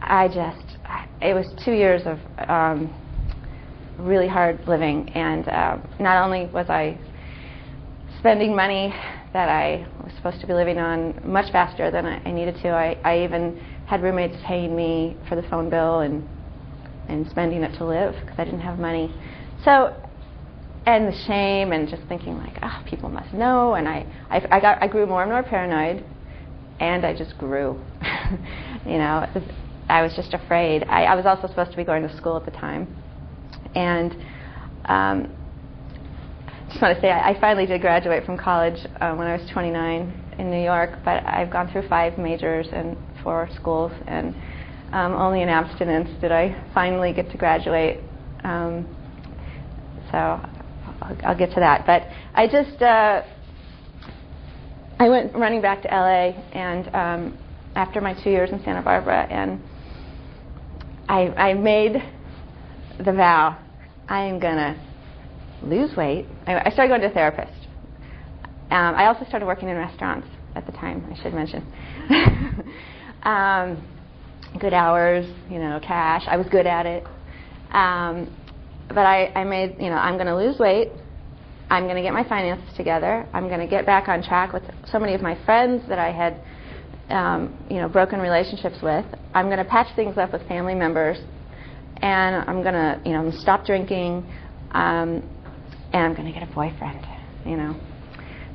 I 0.00 0.28
just, 0.28 0.78
it 1.20 1.34
was 1.34 1.46
two 1.64 1.72
years 1.72 2.02
of 2.06 2.18
um, 2.48 2.94
really 3.98 4.28
hard 4.28 4.66
living. 4.66 5.10
And 5.10 5.46
uh, 5.48 5.76
not 5.98 6.24
only 6.24 6.46
was 6.46 6.70
I 6.70 6.98
spending 8.18 8.56
money 8.56 8.94
that 9.32 9.48
I 9.48 9.86
was 10.02 10.12
supposed 10.14 10.40
to 10.40 10.46
be 10.46 10.54
living 10.54 10.78
on 10.78 11.20
much 11.24 11.52
faster 11.52 11.90
than 11.90 12.06
I, 12.06 12.20
I 12.24 12.32
needed 12.32 12.56
to, 12.62 12.68
I, 12.70 12.96
I 13.04 13.24
even 13.24 13.60
had 13.86 14.02
roommates 14.02 14.36
paying 14.44 14.74
me 14.74 15.16
for 15.28 15.36
the 15.36 15.42
phone 15.44 15.70
bill 15.70 16.00
and, 16.00 16.28
and 17.08 17.28
spending 17.30 17.62
it 17.62 17.76
to 17.78 17.84
live 17.84 18.14
because 18.20 18.38
I 18.38 18.44
didn't 18.44 18.60
have 18.60 18.78
money. 18.78 19.14
So 19.64 19.94
and 20.86 21.06
the 21.06 21.16
shame 21.26 21.72
and 21.72 21.88
just 21.88 22.02
thinking 22.08 22.38
like, 22.38 22.58
oh, 22.62 22.82
people 22.86 23.08
must 23.08 23.32
know. 23.34 23.74
And 23.74 23.88
I, 23.88 24.06
I, 24.30 24.46
I 24.50 24.60
got, 24.60 24.82
I 24.82 24.86
grew 24.86 25.06
more 25.06 25.22
and 25.22 25.30
more 25.30 25.42
paranoid, 25.42 26.04
and 26.80 27.04
I 27.04 27.16
just 27.16 27.36
grew. 27.38 27.80
you 28.86 28.98
know, 28.98 29.26
I 29.88 30.02
was 30.02 30.14
just 30.16 30.34
afraid. 30.34 30.84
I, 30.84 31.04
I 31.04 31.14
was 31.14 31.26
also 31.26 31.48
supposed 31.48 31.70
to 31.72 31.76
be 31.76 31.84
going 31.84 32.06
to 32.06 32.16
school 32.16 32.36
at 32.36 32.44
the 32.44 32.50
time, 32.50 32.94
and 33.74 34.16
um, 34.86 35.32
just 36.70 36.80
want 36.80 36.94
to 36.96 37.00
say 37.00 37.10
I, 37.10 37.30
I 37.30 37.40
finally 37.40 37.66
did 37.66 37.80
graduate 37.80 38.24
from 38.24 38.38
college 38.38 38.78
uh, 39.00 39.14
when 39.14 39.26
I 39.26 39.36
was 39.36 39.50
29 39.52 40.34
in 40.38 40.50
New 40.50 40.62
York. 40.62 40.90
But 41.04 41.26
I've 41.26 41.50
gone 41.50 41.70
through 41.70 41.88
five 41.88 42.16
majors 42.16 42.66
and 42.72 42.96
four 43.22 43.48
schools, 43.54 43.92
and 44.06 44.34
um, 44.92 45.12
only 45.14 45.42
in 45.42 45.48
abstinence 45.48 46.08
did 46.20 46.32
I 46.32 46.64
finally 46.72 47.12
get 47.12 47.30
to 47.32 47.36
graduate. 47.36 48.00
Um, 48.44 48.86
so 50.10 50.16
I'll, 50.16 51.16
I'll 51.24 51.38
get 51.38 51.50
to 51.50 51.60
that. 51.60 51.86
But 51.86 52.02
I 52.34 52.46
just 52.46 52.80
uh, 52.80 53.22
I 54.98 55.08
went 55.08 55.34
running 55.34 55.60
back 55.60 55.82
to 55.82 55.88
LA, 55.88 56.38
and 56.52 56.94
um, 56.94 57.38
after 57.74 58.00
my 58.00 58.14
two 58.22 58.30
years 58.30 58.50
in 58.50 58.62
Santa 58.64 58.82
Barbara, 58.82 59.26
and 59.30 59.60
I, 61.08 61.28
I 61.36 61.54
made 61.54 61.94
the 63.04 63.12
vow 63.12 63.58
I 64.08 64.24
am 64.24 64.38
gonna 64.38 64.89
lose 65.62 65.96
weight. 65.96 66.26
I, 66.46 66.60
I 66.66 66.70
started 66.70 66.88
going 66.88 67.00
to 67.02 67.08
a 67.08 67.10
therapist. 67.10 67.66
Um, 68.70 68.94
I 68.94 69.06
also 69.06 69.24
started 69.26 69.46
working 69.46 69.68
in 69.68 69.76
restaurants 69.76 70.28
at 70.54 70.66
the 70.66 70.72
time. 70.72 71.04
I 71.10 71.22
should 71.22 71.34
mention. 71.34 71.66
um, 73.22 73.86
good 74.58 74.72
hours, 74.72 75.26
you 75.50 75.58
know, 75.58 75.80
cash. 75.82 76.22
I 76.26 76.36
was 76.36 76.46
good 76.48 76.66
at 76.66 76.86
it. 76.86 77.04
Um, 77.72 78.34
but 78.88 79.06
I, 79.06 79.26
I 79.34 79.44
made, 79.44 79.76
you 79.78 79.90
know, 79.90 79.96
I'm 79.96 80.14
going 80.14 80.26
to 80.26 80.36
lose 80.36 80.58
weight. 80.58 80.90
I'm 81.70 81.84
going 81.84 81.96
to 81.96 82.02
get 82.02 82.12
my 82.12 82.28
finances 82.28 82.68
together. 82.76 83.26
I'm 83.32 83.46
going 83.48 83.60
to 83.60 83.66
get 83.66 83.86
back 83.86 84.08
on 84.08 84.22
track 84.22 84.52
with 84.52 84.64
so 84.90 84.98
many 84.98 85.14
of 85.14 85.22
my 85.22 85.42
friends 85.44 85.88
that 85.88 85.98
I 86.00 86.10
had, 86.10 86.42
um, 87.10 87.56
you 87.70 87.76
know, 87.76 87.88
broken 87.88 88.18
relationships 88.18 88.78
with. 88.82 89.06
I'm 89.34 89.46
going 89.46 89.58
to 89.58 89.64
patch 89.64 89.94
things 89.94 90.18
up 90.18 90.32
with 90.32 90.46
family 90.48 90.74
members, 90.74 91.18
and 91.98 92.36
I'm 92.48 92.62
going 92.62 92.74
to, 92.74 93.00
you 93.04 93.12
know, 93.12 93.30
stop 93.30 93.64
drinking, 93.64 94.28
um, 94.72 95.22
and 95.92 96.04
I'm 96.04 96.14
going 96.14 96.32
to 96.32 96.38
get 96.38 96.48
a 96.48 96.52
boyfriend, 96.52 97.06
you 97.44 97.56
know. 97.56 97.78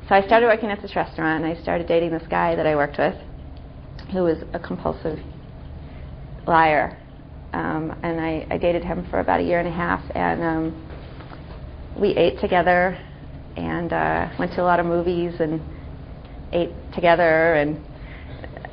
So 0.08 0.14
I 0.14 0.24
started 0.26 0.46
working 0.46 0.70
at 0.70 0.80
this 0.82 0.94
restaurant, 0.94 1.44
and 1.44 1.56
I 1.56 1.60
started 1.62 1.88
dating 1.88 2.10
this 2.10 2.26
guy 2.30 2.54
that 2.54 2.66
I 2.66 2.76
worked 2.76 2.98
with, 2.98 3.14
who 4.12 4.24
was 4.24 4.38
a 4.52 4.58
compulsive 4.58 5.18
liar 6.46 6.96
um, 7.56 7.98
and 8.02 8.20
I, 8.20 8.46
I 8.50 8.58
dated 8.58 8.84
him 8.84 9.06
for 9.10 9.20
about 9.20 9.40
a 9.40 9.42
year 9.42 9.60
and 9.60 9.68
a 9.68 9.72
half, 9.72 10.02
and 10.14 10.42
um, 10.42 11.96
we 11.98 12.10
ate 12.10 12.38
together 12.38 12.98
and 13.56 13.92
uh, 13.92 14.28
went 14.38 14.52
to 14.52 14.62
a 14.62 14.64
lot 14.64 14.78
of 14.78 14.84
movies 14.84 15.40
and 15.40 15.62
ate 16.52 16.70
together, 16.92 17.54
and 17.54 17.82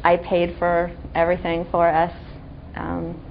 I 0.03 0.17
paid 0.17 0.57
for 0.59 0.91
everything 1.15 1.65
for 1.71 1.87
us, 1.87 2.13
um, 2.75 3.21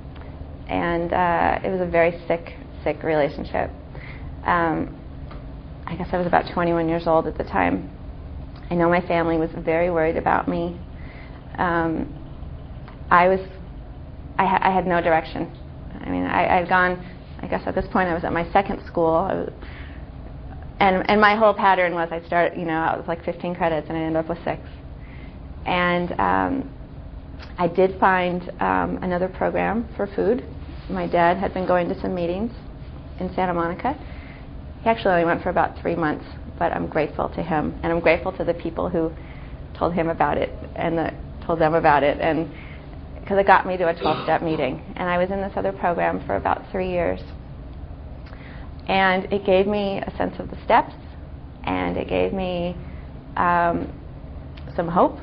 and 0.68 1.12
uh, 1.12 1.60
it 1.62 1.70
was 1.70 1.82
a 1.82 1.90
very 1.90 2.12
sick, 2.26 2.54
sick 2.82 3.02
relationship. 3.02 3.70
Um, 4.44 4.98
I 5.92 5.94
guess 5.94 6.08
I 6.10 6.16
was 6.16 6.26
about 6.26 6.50
21 6.54 6.88
years 6.88 7.06
old 7.06 7.26
at 7.26 7.36
the 7.36 7.44
time. 7.44 7.90
I 8.70 8.74
know 8.74 8.88
my 8.88 9.06
family 9.06 9.36
was 9.36 9.50
very 9.58 9.90
worried 9.90 10.16
about 10.16 10.48
me. 10.48 10.80
Um, 11.58 12.08
I 13.10 13.28
was 13.28 13.40
I, 14.38 14.46
ha- 14.46 14.60
I 14.62 14.70
had 14.70 14.86
no 14.86 15.02
direction. 15.02 15.52
I 16.00 16.08
mean, 16.08 16.24
I, 16.24 16.60
had 16.60 16.70
gone, 16.70 17.04
I 17.42 17.46
guess 17.46 17.60
at 17.66 17.74
this 17.74 17.84
point 17.92 18.08
I 18.08 18.14
was 18.14 18.24
at 18.24 18.32
my 18.32 18.50
second 18.52 18.82
school. 18.86 19.12
Was, 19.12 19.52
and, 20.80 21.04
and 21.10 21.20
my 21.20 21.36
whole 21.36 21.52
pattern 21.52 21.92
was 21.92 22.08
I 22.10 22.26
started, 22.26 22.58
you 22.58 22.64
know, 22.64 22.78
I 22.78 22.96
was 22.96 23.06
like 23.06 23.22
15 23.26 23.54
credits 23.54 23.86
and 23.90 23.98
I 23.98 24.00
ended 24.00 24.16
up 24.16 24.30
with 24.30 24.42
six. 24.44 24.62
And 25.66 26.12
um, 26.18 26.74
I 27.58 27.68
did 27.68 28.00
find 28.00 28.50
um, 28.60 28.98
another 29.02 29.28
program 29.28 29.86
for 29.94 30.06
food. 30.06 30.42
My 30.88 31.06
dad 31.06 31.36
had 31.36 31.52
been 31.52 31.66
going 31.66 31.86
to 31.90 32.00
some 32.00 32.14
meetings 32.14 32.50
in 33.20 33.28
Santa 33.34 33.52
Monica. 33.52 33.94
He 34.82 34.88
actually 34.88 35.12
only 35.12 35.24
went 35.24 35.42
for 35.42 35.50
about 35.50 35.80
three 35.80 35.94
months, 35.94 36.24
but 36.58 36.72
I'm 36.72 36.88
grateful 36.88 37.28
to 37.30 37.42
him. 37.42 37.78
And 37.82 37.92
I'm 37.92 38.00
grateful 38.00 38.32
to 38.36 38.44
the 38.44 38.54
people 38.54 38.88
who 38.88 39.12
told 39.78 39.94
him 39.94 40.08
about 40.08 40.38
it 40.38 40.50
and 40.74 40.98
the, 40.98 41.14
told 41.46 41.60
them 41.60 41.74
about 41.74 42.02
it. 42.02 42.20
And 42.20 42.50
because 43.20 43.38
it 43.38 43.46
got 43.46 43.66
me 43.66 43.76
to 43.76 43.88
a 43.88 43.98
12 43.98 44.24
step 44.24 44.42
meeting. 44.50 44.82
And 44.96 45.08
I 45.08 45.18
was 45.18 45.30
in 45.30 45.40
this 45.40 45.52
other 45.56 45.72
program 45.72 46.24
for 46.26 46.36
about 46.36 46.70
three 46.72 46.90
years. 46.90 47.20
And 48.88 49.32
it 49.32 49.46
gave 49.46 49.68
me 49.68 50.02
a 50.04 50.16
sense 50.16 50.34
of 50.40 50.50
the 50.50 50.62
steps, 50.64 50.92
and 51.62 51.96
it 51.96 52.08
gave 52.08 52.32
me 52.32 52.76
um, 53.36 53.92
some 54.74 54.88
hope. 54.88 55.18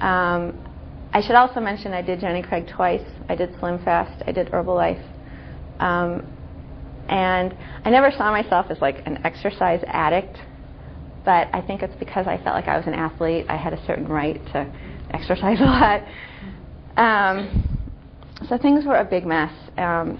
Um, 0.00 0.58
I 1.12 1.20
should 1.20 1.34
also 1.34 1.60
mention 1.60 1.92
I 1.92 2.00
did 2.00 2.20
Jenny 2.20 2.42
Craig 2.42 2.66
twice. 2.74 3.06
I 3.28 3.34
did 3.34 3.54
Slim 3.60 3.84
Fast. 3.84 4.22
I 4.26 4.32
did 4.32 4.48
Herbalife. 4.48 5.04
Um, 5.80 6.26
and 7.12 7.54
I 7.84 7.90
never 7.90 8.10
saw 8.10 8.30
myself 8.30 8.66
as 8.70 8.80
like 8.80 9.06
an 9.06 9.18
exercise 9.26 9.84
addict, 9.86 10.38
but 11.26 11.46
I 11.52 11.60
think 11.60 11.82
it's 11.82 11.94
because 11.96 12.26
I 12.26 12.38
felt 12.38 12.56
like 12.56 12.68
I 12.68 12.78
was 12.78 12.86
an 12.86 12.94
athlete. 12.94 13.44
I 13.50 13.56
had 13.58 13.74
a 13.74 13.86
certain 13.86 14.08
right 14.08 14.40
to 14.54 14.72
exercise 15.10 15.58
a 15.60 15.64
lot. 15.64 16.02
Um, 16.96 17.68
so 18.48 18.56
things 18.56 18.86
were 18.86 18.96
a 18.96 19.04
big 19.04 19.26
mess. 19.26 19.52
Um, 19.76 20.18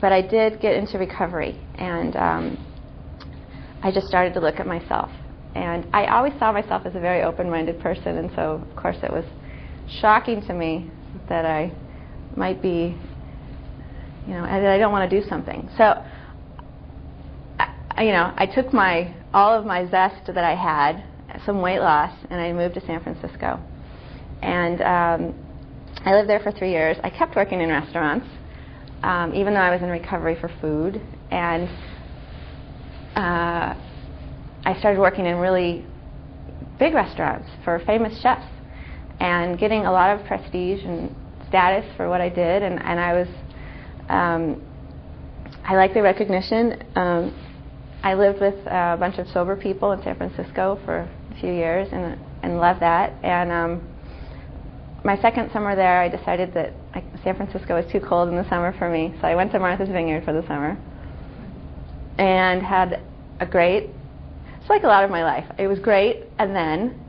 but 0.00 0.12
I 0.12 0.20
did 0.20 0.60
get 0.60 0.74
into 0.74 0.98
recovery, 0.98 1.60
and 1.76 2.16
um, 2.16 2.66
I 3.84 3.92
just 3.92 4.08
started 4.08 4.34
to 4.34 4.40
look 4.40 4.58
at 4.58 4.66
myself. 4.66 5.10
And 5.54 5.86
I 5.92 6.06
always 6.06 6.32
saw 6.40 6.50
myself 6.50 6.82
as 6.86 6.96
a 6.96 7.00
very 7.00 7.22
open 7.22 7.48
minded 7.48 7.78
person, 7.78 8.18
and 8.18 8.30
so, 8.34 8.66
of 8.68 8.76
course, 8.76 8.96
it 9.04 9.12
was 9.12 9.24
shocking 10.00 10.44
to 10.48 10.54
me 10.54 10.90
that 11.28 11.46
I 11.46 11.72
might 12.34 12.60
be, 12.60 12.96
you 14.26 14.34
know, 14.34 14.42
that 14.42 14.66
I 14.66 14.78
don't 14.78 14.90
want 14.90 15.08
to 15.08 15.20
do 15.20 15.24
something. 15.28 15.70
So, 15.78 16.04
you 17.98 18.12
know, 18.12 18.32
I 18.36 18.46
took 18.46 18.72
my 18.72 19.14
all 19.34 19.58
of 19.58 19.64
my 19.64 19.88
zest 19.90 20.26
that 20.26 20.44
I 20.44 20.54
had, 20.54 21.04
some 21.44 21.60
weight 21.60 21.80
loss, 21.80 22.12
and 22.30 22.40
I 22.40 22.52
moved 22.52 22.74
to 22.74 22.86
San 22.86 23.02
Francisco. 23.02 23.60
And 24.42 24.80
um, 24.82 25.34
I 26.04 26.14
lived 26.14 26.28
there 26.28 26.40
for 26.40 26.52
three 26.52 26.70
years. 26.70 26.96
I 27.02 27.10
kept 27.10 27.36
working 27.36 27.60
in 27.60 27.68
restaurants, 27.68 28.26
um, 29.02 29.34
even 29.34 29.54
though 29.54 29.60
I 29.60 29.70
was 29.70 29.82
in 29.82 29.88
recovery 29.88 30.36
for 30.40 30.50
food. 30.60 31.00
And 31.30 31.68
uh, 33.14 33.74
I 34.64 34.76
started 34.78 35.00
working 35.00 35.26
in 35.26 35.36
really 35.36 35.84
big 36.78 36.94
restaurants 36.94 37.48
for 37.64 37.80
famous 37.86 38.20
chefs 38.20 38.46
and 39.20 39.58
getting 39.58 39.86
a 39.86 39.92
lot 39.92 40.18
of 40.18 40.26
prestige 40.26 40.82
and 40.84 41.14
status 41.48 41.84
for 41.96 42.08
what 42.08 42.20
I 42.20 42.28
did. 42.28 42.62
And, 42.62 42.82
and 42.82 42.98
I 42.98 43.12
was, 43.12 43.28
um, 44.08 44.62
I 45.64 45.76
liked 45.76 45.94
the 45.94 46.02
recognition. 46.02 46.82
Um, 46.96 47.51
I 48.02 48.14
lived 48.14 48.40
with 48.40 48.54
a 48.66 48.96
bunch 48.98 49.18
of 49.18 49.28
sober 49.28 49.56
people 49.56 49.92
in 49.92 50.02
San 50.02 50.16
Francisco 50.16 50.78
for 50.84 51.08
a 51.30 51.40
few 51.40 51.52
years 51.52 51.88
and, 51.92 52.18
and 52.42 52.58
loved 52.58 52.80
that. 52.80 53.12
And 53.22 53.52
um, 53.52 53.88
my 55.04 55.20
second 55.20 55.50
summer 55.52 55.76
there, 55.76 56.00
I 56.00 56.08
decided 56.08 56.52
that 56.54 56.72
I, 56.94 57.04
San 57.22 57.36
Francisco 57.36 57.76
was 57.76 57.90
too 57.90 58.00
cold 58.00 58.28
in 58.28 58.36
the 58.36 58.48
summer 58.48 58.74
for 58.76 58.90
me, 58.90 59.14
so 59.20 59.28
I 59.28 59.34
went 59.34 59.52
to 59.52 59.58
Martha's 59.58 59.88
Vineyard 59.88 60.24
for 60.24 60.32
the 60.32 60.42
summer 60.46 60.76
and 62.18 62.62
had 62.62 63.00
a 63.40 63.46
great, 63.46 63.90
it's 64.60 64.68
like 64.68 64.82
a 64.82 64.86
lot 64.86 65.04
of 65.04 65.10
my 65.10 65.24
life. 65.24 65.46
It 65.58 65.66
was 65.66 65.78
great, 65.78 66.24
and 66.38 66.54
then 66.54 67.00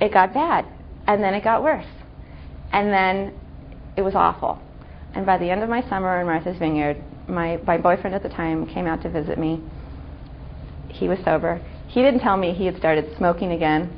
it 0.00 0.12
got 0.12 0.34
bad, 0.34 0.66
and 1.06 1.22
then 1.22 1.34
it 1.34 1.44
got 1.44 1.62
worse, 1.62 1.86
and 2.72 2.92
then 2.92 3.32
it 3.96 4.02
was 4.02 4.14
awful. 4.14 4.60
And 5.14 5.24
by 5.24 5.38
the 5.38 5.48
end 5.50 5.62
of 5.62 5.68
my 5.68 5.86
summer 5.88 6.20
in 6.20 6.26
Martha's 6.26 6.58
Vineyard, 6.58 7.02
my, 7.28 7.58
my 7.66 7.78
boyfriend 7.78 8.14
at 8.14 8.22
the 8.22 8.28
time 8.28 8.66
came 8.66 8.86
out 8.86 9.02
to 9.02 9.10
visit 9.10 9.38
me. 9.38 9.62
He 10.88 11.08
was 11.08 11.18
sober. 11.24 11.60
He 11.88 12.02
didn't 12.02 12.20
tell 12.20 12.36
me 12.36 12.52
he 12.52 12.66
had 12.66 12.76
started 12.76 13.14
smoking 13.16 13.52
again. 13.52 13.90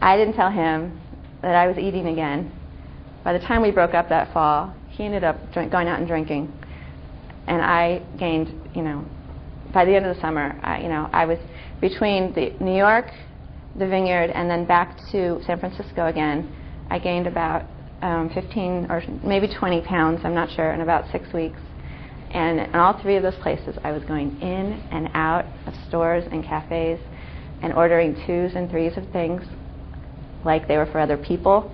I 0.00 0.16
didn't 0.16 0.34
tell 0.34 0.50
him 0.50 1.00
that 1.42 1.54
I 1.54 1.66
was 1.66 1.78
eating 1.78 2.06
again. 2.08 2.52
By 3.22 3.32
the 3.32 3.38
time 3.38 3.62
we 3.62 3.70
broke 3.70 3.94
up 3.94 4.08
that 4.08 4.32
fall, 4.32 4.74
he 4.90 5.04
ended 5.04 5.24
up 5.24 5.52
drink, 5.52 5.72
going 5.72 5.88
out 5.88 5.98
and 5.98 6.06
drinking, 6.06 6.52
and 7.46 7.60
I 7.60 8.02
gained, 8.18 8.48
you 8.74 8.82
know, 8.82 9.04
by 9.72 9.84
the 9.84 9.94
end 9.94 10.06
of 10.06 10.14
the 10.14 10.20
summer, 10.20 10.58
I, 10.62 10.80
you 10.82 10.88
know, 10.88 11.08
I 11.12 11.26
was 11.26 11.38
between 11.80 12.32
the 12.34 12.54
New 12.60 12.76
York, 12.76 13.10
the 13.76 13.86
Vineyard, 13.86 14.30
and 14.30 14.48
then 14.48 14.64
back 14.66 14.96
to 15.10 15.40
San 15.46 15.58
Francisco 15.58 16.06
again. 16.06 16.54
I 16.90 16.98
gained 16.98 17.26
about 17.26 17.64
um, 18.02 18.30
15 18.32 18.86
or 18.88 19.02
maybe 19.24 19.48
20 19.48 19.80
pounds, 19.82 20.20
I'm 20.24 20.34
not 20.34 20.50
sure, 20.54 20.72
in 20.72 20.80
about 20.80 21.10
six 21.10 21.32
weeks. 21.32 21.58
And 22.34 22.58
in 22.58 22.74
all 22.74 23.00
three 23.00 23.16
of 23.16 23.22
those 23.22 23.36
places, 23.36 23.78
I 23.84 23.92
was 23.92 24.02
going 24.04 24.40
in 24.40 24.72
and 24.90 25.08
out 25.14 25.46
of 25.66 25.74
stores 25.88 26.24
and 26.32 26.44
cafes 26.44 26.98
and 27.62 27.72
ordering 27.72 28.14
twos 28.26 28.56
and 28.56 28.68
threes 28.68 28.96
of 28.96 29.08
things 29.12 29.42
like 30.44 30.66
they 30.66 30.76
were 30.76 30.86
for 30.86 30.98
other 30.98 31.16
people. 31.16 31.72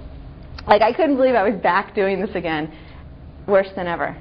Like 0.66 0.82
I 0.82 0.92
couldn't 0.92 1.16
believe 1.16 1.34
I 1.34 1.48
was 1.48 1.58
back 1.62 1.94
doing 1.94 2.20
this 2.20 2.34
again, 2.34 2.72
worse 3.48 3.68
than 3.74 3.86
ever. 3.86 4.16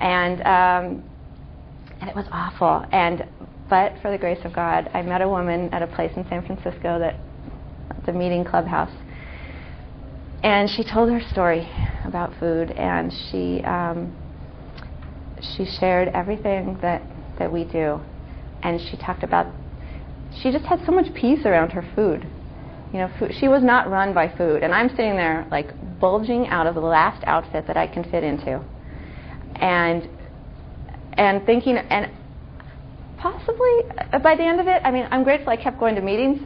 And 0.00 0.40
um, 0.40 1.04
and 2.00 2.08
it 2.08 2.16
was 2.16 2.26
awful. 2.32 2.86
And 2.90 3.28
but 3.68 3.94
for 4.00 4.10
the 4.10 4.18
grace 4.18 4.40
of 4.44 4.54
God, 4.54 4.90
I 4.94 5.02
met 5.02 5.20
a 5.20 5.28
woman 5.28 5.72
at 5.72 5.82
a 5.82 5.86
place 5.86 6.12
in 6.16 6.26
San 6.28 6.44
Francisco 6.46 6.98
that 6.98 7.20
the 8.06 8.12
meeting 8.12 8.44
clubhouse, 8.44 8.90
and 10.42 10.68
she 10.70 10.82
told 10.82 11.10
her 11.10 11.20
story 11.30 11.68
about 12.04 12.32
food, 12.40 12.70
and 12.72 13.12
she 13.30 13.62
um, 13.64 14.14
she 15.56 15.64
shared 15.78 16.08
everything 16.08 16.78
that 16.82 17.02
that 17.38 17.52
we 17.52 17.64
do, 17.64 18.00
and 18.62 18.80
she 18.90 18.96
talked 18.96 19.22
about. 19.22 19.46
She 20.42 20.50
just 20.50 20.64
had 20.64 20.84
so 20.84 20.92
much 20.92 21.12
peace 21.14 21.46
around 21.46 21.70
her 21.72 21.84
food 21.94 22.26
you 22.94 23.00
know, 23.00 23.10
food, 23.18 23.32
she 23.40 23.48
was 23.48 23.64
not 23.64 23.90
run 23.90 24.14
by 24.14 24.28
food. 24.36 24.62
And 24.62 24.72
I'm 24.72 24.88
sitting 24.90 25.16
there 25.16 25.48
like 25.50 25.68
bulging 25.98 26.46
out 26.46 26.68
of 26.68 26.76
the 26.76 26.80
last 26.80 27.24
outfit 27.26 27.66
that 27.66 27.76
I 27.76 27.88
can 27.88 28.04
fit 28.04 28.22
into. 28.22 28.62
And 29.56 30.08
and 31.14 31.44
thinking 31.44 31.76
and 31.76 32.08
possibly 33.18 33.80
uh, 34.12 34.20
by 34.20 34.36
the 34.36 34.44
end 34.44 34.60
of 34.60 34.68
it, 34.68 34.80
I 34.84 34.92
mean, 34.92 35.08
I'm 35.10 35.24
grateful 35.24 35.50
I 35.50 35.56
kept 35.56 35.80
going 35.80 35.96
to 35.96 36.02
meetings. 36.02 36.40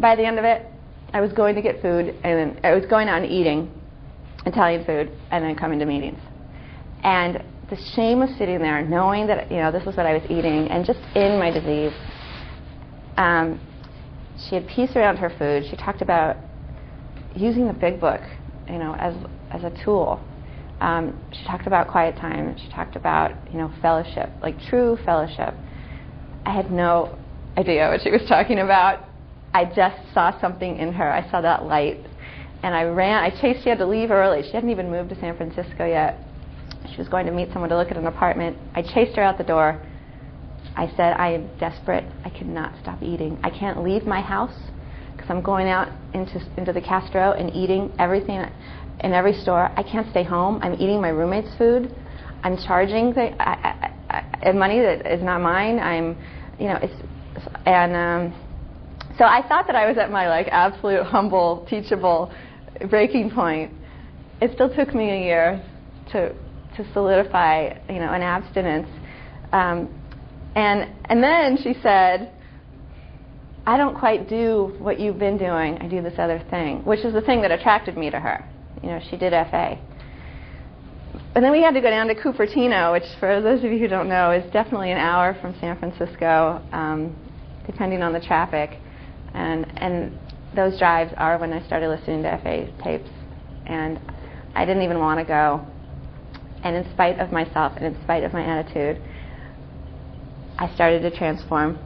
By 0.00 0.16
the 0.16 0.24
end 0.24 0.38
of 0.38 0.46
it, 0.46 0.66
I 1.12 1.20
was 1.20 1.34
going 1.34 1.54
to 1.54 1.60
get 1.60 1.82
food 1.82 2.14
and 2.24 2.58
I 2.64 2.74
was 2.74 2.86
going 2.86 3.10
out 3.10 3.20
and 3.20 3.30
eating 3.30 3.70
Italian 4.46 4.86
food 4.86 5.12
and 5.30 5.44
then 5.44 5.54
coming 5.54 5.78
to 5.80 5.84
meetings. 5.84 6.18
And 7.02 7.44
the 7.74 7.82
shame 7.94 8.22
of 8.22 8.30
sitting 8.38 8.58
there 8.58 8.82
knowing 8.82 9.26
that 9.26 9.50
you 9.50 9.58
know 9.58 9.72
this 9.72 9.84
was 9.84 9.96
what 9.96 10.06
I 10.06 10.14
was 10.14 10.22
eating 10.24 10.68
and 10.68 10.84
just 10.84 11.00
in 11.14 11.38
my 11.38 11.50
disease 11.50 11.92
um, 13.16 13.60
she 14.48 14.56
had 14.56 14.66
peace 14.66 14.90
around 14.96 15.16
her 15.18 15.30
food. 15.38 15.64
She 15.70 15.76
talked 15.76 16.02
about 16.02 16.36
using 17.36 17.66
the 17.66 17.72
big 17.72 18.00
book, 18.00 18.20
you 18.68 18.78
know, 18.78 18.94
as 18.98 19.14
as 19.50 19.64
a 19.64 19.84
tool. 19.84 20.22
Um, 20.80 21.18
she 21.32 21.44
talked 21.44 21.66
about 21.66 21.88
quiet 21.88 22.16
time. 22.16 22.56
She 22.58 22.68
talked 22.70 22.96
about 22.96 23.32
you 23.52 23.58
know 23.58 23.72
fellowship, 23.80 24.30
like 24.42 24.58
true 24.68 24.98
fellowship. 25.04 25.54
I 26.46 26.52
had 26.52 26.70
no 26.70 27.16
idea 27.56 27.88
what 27.88 28.02
she 28.02 28.10
was 28.10 28.22
talking 28.28 28.58
about. 28.58 29.08
I 29.54 29.64
just 29.64 29.96
saw 30.12 30.38
something 30.40 30.78
in 30.78 30.92
her. 30.92 31.10
I 31.10 31.30
saw 31.30 31.40
that 31.40 31.64
light, 31.64 32.00
and 32.62 32.74
I 32.74 32.84
ran. 32.84 33.22
I 33.22 33.30
chased. 33.40 33.62
She 33.62 33.68
had 33.68 33.78
to 33.78 33.86
leave 33.86 34.10
early. 34.10 34.42
She 34.42 34.50
hadn't 34.50 34.70
even 34.70 34.90
moved 34.90 35.10
to 35.10 35.20
San 35.20 35.36
Francisco 35.36 35.86
yet. 35.86 36.18
She 36.90 36.98
was 36.98 37.08
going 37.08 37.26
to 37.26 37.32
meet 37.32 37.48
someone 37.52 37.70
to 37.70 37.76
look 37.76 37.90
at 37.90 37.96
an 37.96 38.06
apartment. 38.06 38.56
I 38.74 38.82
chased 38.82 39.16
her 39.16 39.22
out 39.22 39.38
the 39.38 39.44
door. 39.44 39.80
I 40.76 40.88
said, 40.96 41.14
I 41.14 41.32
am 41.32 41.58
desperate. 41.58 42.04
I 42.24 42.30
cannot 42.30 42.74
stop 42.82 43.02
eating. 43.02 43.38
I 43.42 43.50
can't 43.50 43.82
leave 43.82 44.04
my 44.04 44.20
house 44.20 44.56
because 45.12 45.30
I'm 45.30 45.42
going 45.42 45.68
out 45.68 45.88
into, 46.12 46.40
into 46.56 46.72
the 46.72 46.80
Castro 46.80 47.32
and 47.32 47.54
eating 47.54 47.92
everything 47.98 48.44
in 49.00 49.12
every 49.12 49.34
store. 49.34 49.70
I 49.76 49.82
can't 49.82 50.10
stay 50.10 50.24
home. 50.24 50.60
I'm 50.62 50.74
eating 50.74 51.00
my 51.00 51.08
roommate's 51.08 51.54
food. 51.56 51.94
I'm 52.42 52.56
charging 52.58 53.14
the, 53.14 53.30
I, 53.40 53.92
I, 54.10 54.48
I, 54.48 54.52
money 54.52 54.80
that 54.80 55.06
is 55.10 55.22
not 55.22 55.40
mine. 55.40 55.78
I'm, 55.78 56.16
you 56.58 56.66
know, 56.66 56.78
it's, 56.82 56.94
and 57.66 57.96
um, 57.96 58.40
so 59.18 59.24
I 59.24 59.46
thought 59.48 59.66
that 59.66 59.76
I 59.76 59.88
was 59.88 59.96
at 59.96 60.10
my 60.10 60.28
like 60.28 60.48
absolute 60.48 61.04
humble, 61.04 61.66
teachable 61.70 62.32
breaking 62.90 63.30
point. 63.30 63.72
It 64.40 64.50
still 64.54 64.74
took 64.74 64.94
me 64.94 65.10
a 65.10 65.20
year 65.24 65.64
to 66.12 66.34
to 66.76 66.92
solidify, 66.92 67.74
you 67.88 67.98
know, 68.00 68.12
an 68.12 68.22
abstinence. 68.22 68.88
Um, 69.52 69.88
and, 70.54 70.90
and 71.06 71.22
then 71.22 71.56
she 71.62 71.74
said, 71.82 72.32
I 73.66 73.76
don't 73.76 73.98
quite 73.98 74.28
do 74.28 74.74
what 74.78 75.00
you've 75.00 75.18
been 75.18 75.38
doing. 75.38 75.78
I 75.78 75.88
do 75.88 76.02
this 76.02 76.14
other 76.18 76.42
thing, 76.50 76.84
which 76.84 77.00
is 77.00 77.14
the 77.14 77.22
thing 77.22 77.40
that 77.42 77.50
attracted 77.50 77.96
me 77.96 78.10
to 78.10 78.20
her. 78.20 78.46
You 78.82 78.90
know, 78.90 79.00
she 79.10 79.16
did 79.16 79.32
FA. 79.32 79.78
And 81.34 81.44
then 81.44 81.50
we 81.50 81.62
had 81.62 81.74
to 81.74 81.80
go 81.80 81.90
down 81.90 82.06
to 82.08 82.14
Cupertino, 82.14 82.92
which, 82.92 83.04
for 83.18 83.40
those 83.40 83.64
of 83.64 83.72
you 83.72 83.78
who 83.78 83.88
don't 83.88 84.08
know, 84.08 84.30
is 84.30 84.44
definitely 84.52 84.92
an 84.92 84.98
hour 84.98 85.36
from 85.40 85.54
San 85.60 85.78
Francisco, 85.78 86.62
um, 86.72 87.16
depending 87.66 88.02
on 88.02 88.12
the 88.12 88.20
traffic. 88.20 88.78
And, 89.32 89.66
and 89.78 90.18
those 90.54 90.78
drives 90.78 91.12
are 91.16 91.38
when 91.38 91.52
I 91.52 91.66
started 91.66 91.88
listening 91.88 92.22
to 92.22 92.38
FA 92.42 92.70
tapes. 92.84 93.10
And 93.66 93.98
I 94.54 94.64
didn't 94.64 94.82
even 94.82 94.98
want 94.98 95.18
to 95.20 95.24
go. 95.24 95.66
And 96.64 96.76
in 96.76 96.90
spite 96.92 97.20
of 97.20 97.30
myself 97.30 97.74
and 97.76 97.84
in 97.84 98.02
spite 98.02 98.24
of 98.24 98.32
my 98.32 98.42
attitude, 98.42 99.00
I 100.58 100.74
started 100.74 101.02
to 101.02 101.16
transform 101.16 101.78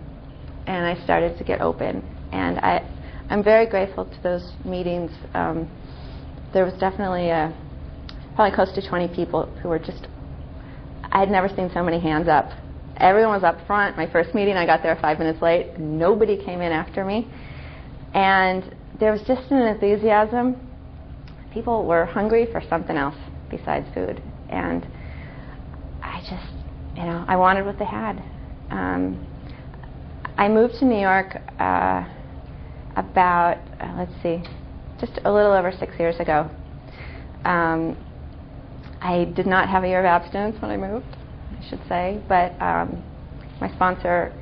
and 0.67 0.87
I 0.87 1.03
started 1.03 1.37
to 1.38 1.45
get 1.45 1.61
open. 1.61 2.05
And 2.33 2.59
I, 2.61 2.88
I'm 3.29 3.43
very 3.43 3.67
grateful 3.67 4.05
to 4.05 4.23
those 4.23 4.53
meetings. 4.64 5.11
Um, 5.35 5.69
there 6.53 6.64
was 6.64 6.75
definitely 6.75 7.31
a, 7.31 7.53
probably 8.37 8.55
close 8.55 8.73
to 8.75 8.88
20 8.88 9.14
people 9.17 9.47
who 9.62 9.69
were 9.69 9.79
just, 9.81 10.07
I 11.11 11.19
had 11.19 11.31
never 11.31 11.49
seen 11.49 11.71
so 11.75 11.83
many 11.83 11.99
hands 11.99 12.29
up. 12.29 12.51
Everyone 12.99 13.33
was 13.33 13.45
up 13.45 13.67
front. 13.67 13.97
My 13.97 14.11
first 14.11 14.35
meeting, 14.35 14.57
I 14.57 14.67
got 14.67 14.83
there 14.83 14.97
five 15.01 15.19
minutes 15.19 15.43
late. 15.43 15.79
Nobody 15.79 16.37
came 16.45 16.61
in 16.61 16.71
after 16.71 17.05
me. 17.05 17.27
And 18.14 18.75
there 19.01 19.11
was 19.11 19.23
just 19.23 19.51
an 19.51 19.62
enthusiasm. 19.62 20.57
People 21.53 21.85
were 21.85 22.05
hungry 22.05 22.47
for 22.53 22.62
something 22.69 22.97
else 22.97 23.17
besides 23.51 23.87
food. 23.95 24.23
And 24.48 24.87
I 26.02 26.20
just, 26.20 26.52
you 26.96 27.04
know, 27.04 27.24
I 27.28 27.37
wanted 27.37 27.64
what 27.66 27.78
they 27.78 27.84
had 27.84 28.22
um, 28.70 29.26
I 30.37 30.48
moved 30.48 30.74
to 30.78 30.84
New 30.84 31.00
York 31.00 31.40
uh, 31.58 32.04
about, 32.96 33.58
uh, 33.80 33.94
let's 33.96 34.12
see, 34.22 34.42
just 35.00 35.18
a 35.24 35.32
little 35.32 35.52
over 35.52 35.72
six 35.72 35.98
years 35.98 36.18
ago. 36.20 36.50
Um, 37.44 37.96
I 39.00 39.24
did 39.37 39.46
not 39.46 39.68
have 39.68 39.84
a 39.84 39.88
year 39.88 40.00
of 40.00 40.06
abstinence 40.06 40.61
when 40.61 40.70
I 40.70 40.76
moved, 40.76 41.16
I 41.58 41.68
should 41.68 41.80
say, 41.88 42.20
but 42.28 42.61
um, 42.61 43.02
my 43.61 43.72
sponsor 43.74 44.32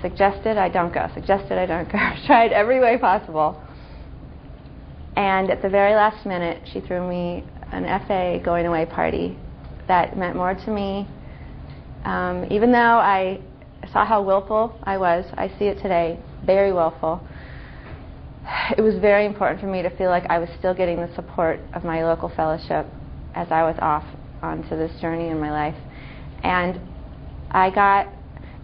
suggested 0.00 0.56
I 0.56 0.68
don't 0.68 0.92
go, 0.92 1.08
suggested 1.14 1.58
I 1.58 1.66
don't 1.66 1.90
go, 1.90 1.98
tried 2.26 2.52
every 2.52 2.80
way 2.80 2.98
possible. 2.98 3.60
And 5.16 5.50
at 5.50 5.62
the 5.62 5.68
very 5.68 5.94
last 5.94 6.26
minute, 6.26 6.62
she 6.72 6.80
threw 6.80 7.08
me 7.08 7.44
an 7.74 8.06
FA 8.06 8.40
going 8.44 8.66
away 8.66 8.86
party 8.86 9.36
that 9.88 10.16
meant 10.16 10.36
more 10.36 10.54
to 10.54 10.70
me 10.70 11.06
um, 12.04 12.46
even 12.50 12.70
though 12.70 12.78
I 12.78 13.40
saw 13.92 14.04
how 14.04 14.22
willful 14.22 14.78
I 14.82 14.98
was, 14.98 15.24
I 15.34 15.48
see 15.58 15.66
it 15.66 15.76
today, 15.80 16.18
very 16.44 16.72
willful. 16.72 17.26
It 18.76 18.82
was 18.82 18.96
very 18.96 19.26
important 19.26 19.60
for 19.60 19.66
me 19.66 19.82
to 19.82 19.90
feel 19.96 20.10
like 20.10 20.24
I 20.28 20.38
was 20.38 20.48
still 20.58 20.74
getting 20.74 20.96
the 20.96 21.12
support 21.14 21.60
of 21.74 21.84
my 21.84 22.04
local 22.04 22.28
fellowship 22.28 22.86
as 23.34 23.48
I 23.50 23.62
was 23.62 23.76
off 23.80 24.04
onto 24.42 24.76
this 24.76 24.92
journey 25.00 25.28
in 25.28 25.40
my 25.40 25.50
life. 25.50 25.76
And 26.42 26.78
I 27.50 27.70
got, 27.70 28.08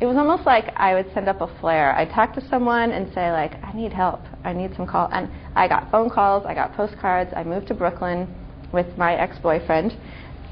it 0.00 0.06
was 0.06 0.16
almost 0.16 0.44
like 0.44 0.72
I 0.76 0.94
would 0.94 1.12
send 1.14 1.28
up 1.28 1.40
a 1.40 1.48
flare. 1.60 1.94
I'd 1.96 2.10
talk 2.10 2.34
to 2.34 2.48
someone 2.48 2.92
and 2.92 3.12
say 3.14 3.32
like, 3.32 3.62
I 3.64 3.72
need 3.72 3.92
help. 3.92 4.20
I 4.44 4.52
need 4.52 4.74
some 4.76 4.86
call. 4.86 5.08
And 5.12 5.30
I 5.56 5.66
got 5.66 5.90
phone 5.90 6.10
calls. 6.10 6.44
I 6.46 6.54
got 6.54 6.74
postcards. 6.74 7.32
I 7.34 7.42
moved 7.42 7.68
to 7.68 7.74
Brooklyn 7.74 8.28
with 8.72 8.86
my 8.96 9.14
ex-boyfriend, 9.14 9.96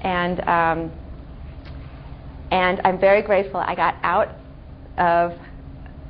and 0.03 0.41
um, 0.41 0.93
and 2.51 2.81
I'm 2.85 2.99
very 2.99 3.23
grateful 3.23 3.61
I 3.61 3.75
got 3.75 3.97
out 4.03 4.35
of 4.97 5.33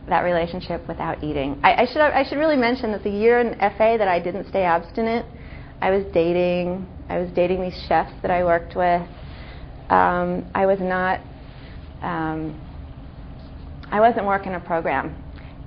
that 0.08 0.20
relationship 0.20 0.86
without 0.88 1.22
eating. 1.22 1.60
I, 1.62 1.82
I 1.82 1.86
should 1.86 2.00
I 2.00 2.24
should 2.28 2.38
really 2.38 2.56
mention 2.56 2.92
that 2.92 3.02
the 3.02 3.10
year 3.10 3.40
in 3.40 3.58
FA 3.58 3.96
that 3.98 4.08
I 4.08 4.18
didn't 4.18 4.48
stay 4.48 4.62
abstinent, 4.62 5.26
I 5.80 5.90
was 5.90 6.04
dating. 6.12 6.86
I 7.08 7.18
was 7.18 7.30
dating 7.34 7.62
these 7.62 7.84
chefs 7.88 8.12
that 8.22 8.30
I 8.30 8.44
worked 8.44 8.76
with. 8.76 9.02
Um, 9.90 10.50
I 10.54 10.66
was 10.66 10.78
not. 10.80 11.20
Um, 12.02 12.60
I 13.90 14.00
wasn't 14.00 14.26
working 14.26 14.54
a 14.54 14.60
program, 14.60 15.14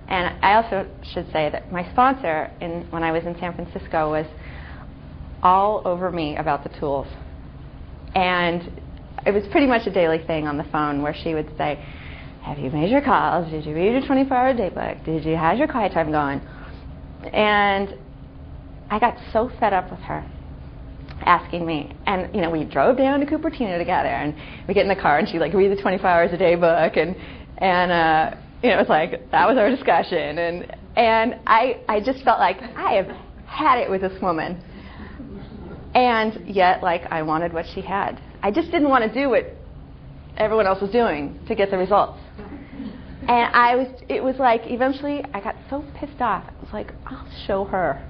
and 0.08 0.36
I 0.44 0.54
also 0.54 0.88
should 1.14 1.32
say 1.32 1.50
that 1.50 1.72
my 1.72 1.90
sponsor 1.92 2.52
in 2.62 2.88
when 2.92 3.04
I 3.04 3.12
was 3.12 3.26
in 3.26 3.38
San 3.40 3.54
Francisco 3.54 4.12
was 4.12 4.26
all 5.44 5.82
over 5.86 6.12
me 6.12 6.38
about 6.38 6.64
the 6.64 6.70
tools, 6.80 7.08
and 8.16 8.72
it 9.26 9.32
was 9.32 9.44
pretty 9.52 9.68
much 9.68 9.88
a 9.88 9.92
daily 9.92 10.20
thing 10.26 10.48
on 10.48 10.58
the 10.58 10.66
phone 10.66 11.02
where 11.02 11.14
she 11.14 11.34
would 11.34 11.50
say, 11.58 11.76
"Have 12.44 12.58
you 12.60 12.70
made 12.72 12.90
your 12.90 13.02
calls? 13.02 13.50
Did 13.52 13.66
you 13.66 13.76
read 13.76 13.94
your 13.94 14.02
24-hour 14.02 14.54
day 14.54 14.70
book? 14.70 14.98
Did 15.06 15.26
you 15.26 15.36
have 15.36 15.58
your 15.58 15.68
quiet 15.68 15.94
time 15.94 16.12
going?" 16.12 16.42
And 17.34 17.96
I 18.90 19.00
got 19.00 19.18
so 19.32 19.50
fed 19.60 19.74
up 19.74 19.90
with 19.90 20.00
her 20.02 20.26
asking 21.26 21.66
me. 21.66 21.94
And 22.06 22.34
you 22.34 22.42
know, 22.42 22.50
we 22.50 22.64
drove 22.64 22.98
down 22.98 23.20
to 23.20 23.26
Cupertino 23.26 23.78
together, 23.78 24.10
and 24.10 24.36
we 24.68 24.74
get 24.74 24.84
in 24.84 24.90
the 24.90 25.02
car, 25.02 25.20
and 25.20 25.28
she 25.28 25.40
like 25.40 25.54
read 25.54 25.76
the 25.76 25.82
24 25.82 26.08
hours 26.08 26.34
a 26.34 26.38
day 26.38 26.56
book, 26.56 26.98
and 26.98 27.16
and 27.58 27.92
uh, 27.92 28.36
you 28.64 28.70
know, 28.70 28.80
it's 28.80 28.90
like 28.90 29.30
that 29.32 29.48
was 29.48 29.58
our 29.58 29.70
discussion, 29.70 30.38
and 30.38 30.76
and 30.96 31.40
I 31.48 31.82
I 31.88 32.00
just 32.00 32.24
felt 32.24 32.40
like 32.40 32.58
I 32.76 32.94
have 32.94 33.08
had 33.46 33.80
it 33.80 33.90
with 33.90 34.02
this 34.02 34.22
woman, 34.22 34.62
and 35.94 36.48
yet 36.48 36.82
like 36.82 37.04
I 37.12 37.22
wanted 37.22 37.54
what 37.54 37.66
she 37.74 37.82
had. 37.82 38.20
I 38.44 38.52
just 38.52 38.72
didn't 38.72 38.90
want 38.90 39.04
to 39.04 39.14
do 39.14 39.30
what 39.30 39.46
everyone 40.38 40.68
else 40.68 40.82
was 40.82 40.92
doing 40.92 41.40
to 41.48 41.56
get 41.56 41.70
the 41.72 41.78
results. 41.78 42.20
And 43.22 43.56
I 43.56 43.76
was, 43.76 43.88
it 44.10 44.24
was 44.24 44.36
like, 44.40 44.62
eventually 44.66 45.24
I 45.34 45.42
got 45.42 45.56
so 45.70 45.86
pissed 45.96 46.22
off. 46.22 46.44
I 46.48 46.62
was 46.62 46.74
like, 46.74 46.92
I'll 47.06 47.28
show 47.46 47.66
her. 47.66 48.04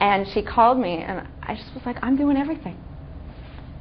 And 0.00 0.26
she 0.32 0.42
called 0.42 0.78
me, 0.78 0.98
and 0.98 1.26
I 1.42 1.54
just 1.56 1.74
was 1.74 1.84
like, 1.84 1.96
I'm 2.02 2.16
doing 2.16 2.36
everything. 2.36 2.78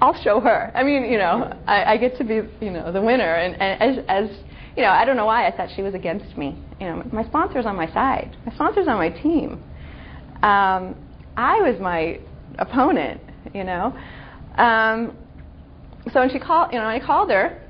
I'll 0.02 0.20
show 0.22 0.40
her. 0.40 0.72
I 0.76 0.84
mean, 0.84 1.06
you 1.06 1.18
know, 1.18 1.54
I, 1.68 1.94
I 1.94 1.98
get 1.98 2.18
to 2.18 2.24
be, 2.24 2.42
you 2.60 2.72
know, 2.72 2.92
the 2.92 3.02
winner. 3.02 3.36
And, 3.36 3.56
and 3.62 4.00
as, 4.00 4.06
as, 4.08 4.38
you 4.76 4.82
know, 4.82 4.90
I 4.90 5.06
don't 5.06 5.16
know 5.16 5.26
why 5.26 5.48
I 5.48 5.56
thought 5.56 5.70
she 5.76 5.82
was 5.82 5.94
against 5.94 6.38
me. 6.38 6.58
You 6.82 6.88
know, 6.88 7.04
my 7.14 7.24
sponsor's 7.26 7.66
on 7.66 7.76
my 7.76 7.92
side. 7.94 8.36
My 8.46 8.54
sponsor's 8.56 8.88
on 8.88 8.98
my 8.98 9.10
team. 9.10 9.64
Um, 10.42 10.96
I 11.38 11.62
was 11.62 11.80
my 11.80 12.20
opponent, 12.58 13.22
you 13.54 13.64
know. 13.64 13.98
Um, 14.58 15.16
so 16.12 16.22
when 16.22 16.30
she 16.30 16.40
called, 16.40 16.74
you 16.74 16.80
know, 16.80 16.86
I 16.86 17.00
called 17.00 17.30
her. 17.30 17.62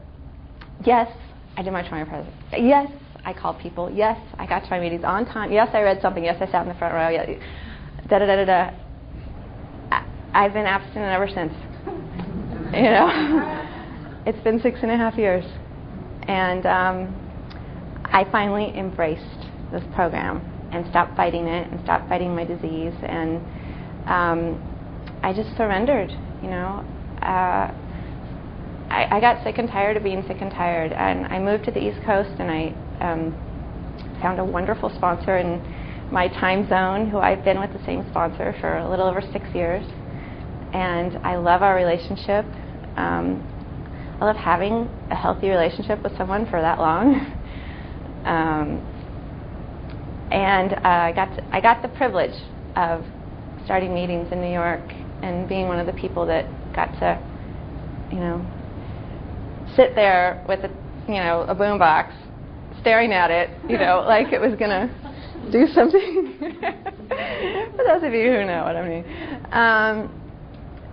Yes, 0.85 1.11
I 1.57 1.61
did 1.61 1.73
my 1.73 1.87
20 1.87 2.05
present. 2.05 2.33
Yes, 2.57 2.89
I 3.25 3.33
called 3.33 3.59
people. 3.59 3.91
Yes, 3.91 4.17
I 4.37 4.45
got 4.45 4.63
to 4.63 4.69
my 4.69 4.79
meetings 4.79 5.03
on 5.03 5.25
time. 5.25 5.51
Yes, 5.51 5.69
I 5.73 5.81
read 5.81 6.01
something. 6.01 6.23
Yes, 6.23 6.37
I 6.39 6.49
sat 6.49 6.61
in 6.63 6.69
the 6.69 6.79
front 6.79 6.93
row. 6.93 7.37
Da 8.07 8.19
da 8.19 8.25
da 8.25 8.35
da 8.35 8.45
da. 8.45 8.71
I've 10.33 10.53
been 10.53 10.65
abstinent 10.65 11.11
ever 11.11 11.27
since. 11.27 11.53
You 12.73 12.83
know, 12.83 13.09
it's 14.25 14.41
been 14.43 14.61
six 14.61 14.79
and 14.83 14.91
a 14.91 14.97
half 14.97 15.17
years, 15.17 15.43
and 16.27 16.65
um, 16.65 17.15
I 18.05 18.27
finally 18.31 18.71
embraced 18.77 19.47
this 19.71 19.83
program 19.95 20.37
and 20.71 20.87
stopped 20.89 21.17
fighting 21.17 21.47
it 21.47 21.71
and 21.71 21.81
stopped 21.83 22.07
fighting 22.07 22.35
my 22.35 22.45
disease, 22.45 22.93
and 23.03 23.41
um, 24.05 24.68
I 25.23 25.33
just 25.33 25.55
surrendered. 25.57 26.11
You 26.41 26.49
know, 26.49 26.85
uh, 27.21 27.71
I, 28.89 29.07
I 29.11 29.19
got 29.19 29.43
sick 29.43 29.57
and 29.57 29.69
tired 29.69 29.97
of 29.97 30.03
being 30.03 30.25
sick 30.27 30.37
and 30.41 30.51
tired, 30.51 30.93
and 30.93 31.25
I 31.27 31.39
moved 31.39 31.65
to 31.65 31.71
the 31.71 31.79
East 31.79 31.99
Coast, 32.05 32.31
and 32.39 32.49
I 32.49 32.73
um, 33.01 34.17
found 34.21 34.39
a 34.39 34.45
wonderful 34.45 34.89
sponsor 34.95 35.37
in 35.37 35.61
my 36.11 36.27
time 36.27 36.67
zone, 36.69 37.09
who 37.09 37.19
I've 37.19 37.43
been 37.43 37.59
with 37.59 37.71
the 37.73 37.83
same 37.85 38.05
sponsor 38.09 38.55
for 38.59 38.77
a 38.77 38.89
little 38.89 39.07
over 39.07 39.21
six 39.21 39.47
years 39.53 39.85
and 40.73 41.17
I 41.23 41.35
love 41.37 41.61
our 41.61 41.75
relationship. 41.75 42.45
Um, 42.95 43.45
I 44.21 44.25
love 44.25 44.35
having 44.35 44.89
a 45.09 45.15
healthy 45.15 45.49
relationship 45.49 46.03
with 46.03 46.15
someone 46.17 46.45
for 46.49 46.61
that 46.61 46.79
long. 46.79 47.15
um, 48.25 48.85
and 50.31 50.73
uh, 50.73 50.79
I 50.83 51.11
got 51.13 51.35
to, 51.35 51.55
I 51.55 51.61
got 51.61 51.81
the 51.81 51.87
privilege 51.89 52.35
of 52.75 53.03
starting 53.65 53.93
meetings 53.93 54.31
in 54.31 54.41
New 54.41 54.51
York 54.51 54.81
and 55.21 55.47
being 55.47 55.67
one 55.67 55.79
of 55.79 55.85
the 55.85 55.93
people 55.93 56.25
that 56.27 56.45
got 56.73 56.91
to, 56.99 57.19
you 58.11 58.19
know, 58.19 58.45
sit 59.75 59.95
there 59.95 60.43
with 60.47 60.59
a 60.63 60.69
you 61.07 61.15
know 61.15 61.45
a 61.47 61.55
boombox, 61.55 62.13
staring 62.81 63.13
at 63.13 63.31
it, 63.31 63.49
you 63.69 63.77
know, 63.77 64.03
like 64.07 64.33
it 64.33 64.39
was 64.39 64.55
gonna 64.55 64.89
do 65.51 65.67
something. 65.67 66.37
For 67.75 67.83
those 67.87 68.03
of 68.03 68.13
you 68.13 68.31
who 68.31 68.45
know 68.45 68.63
what 68.63 68.75
I 68.75 68.87
mean. 68.87 69.05
Um, 69.51 70.15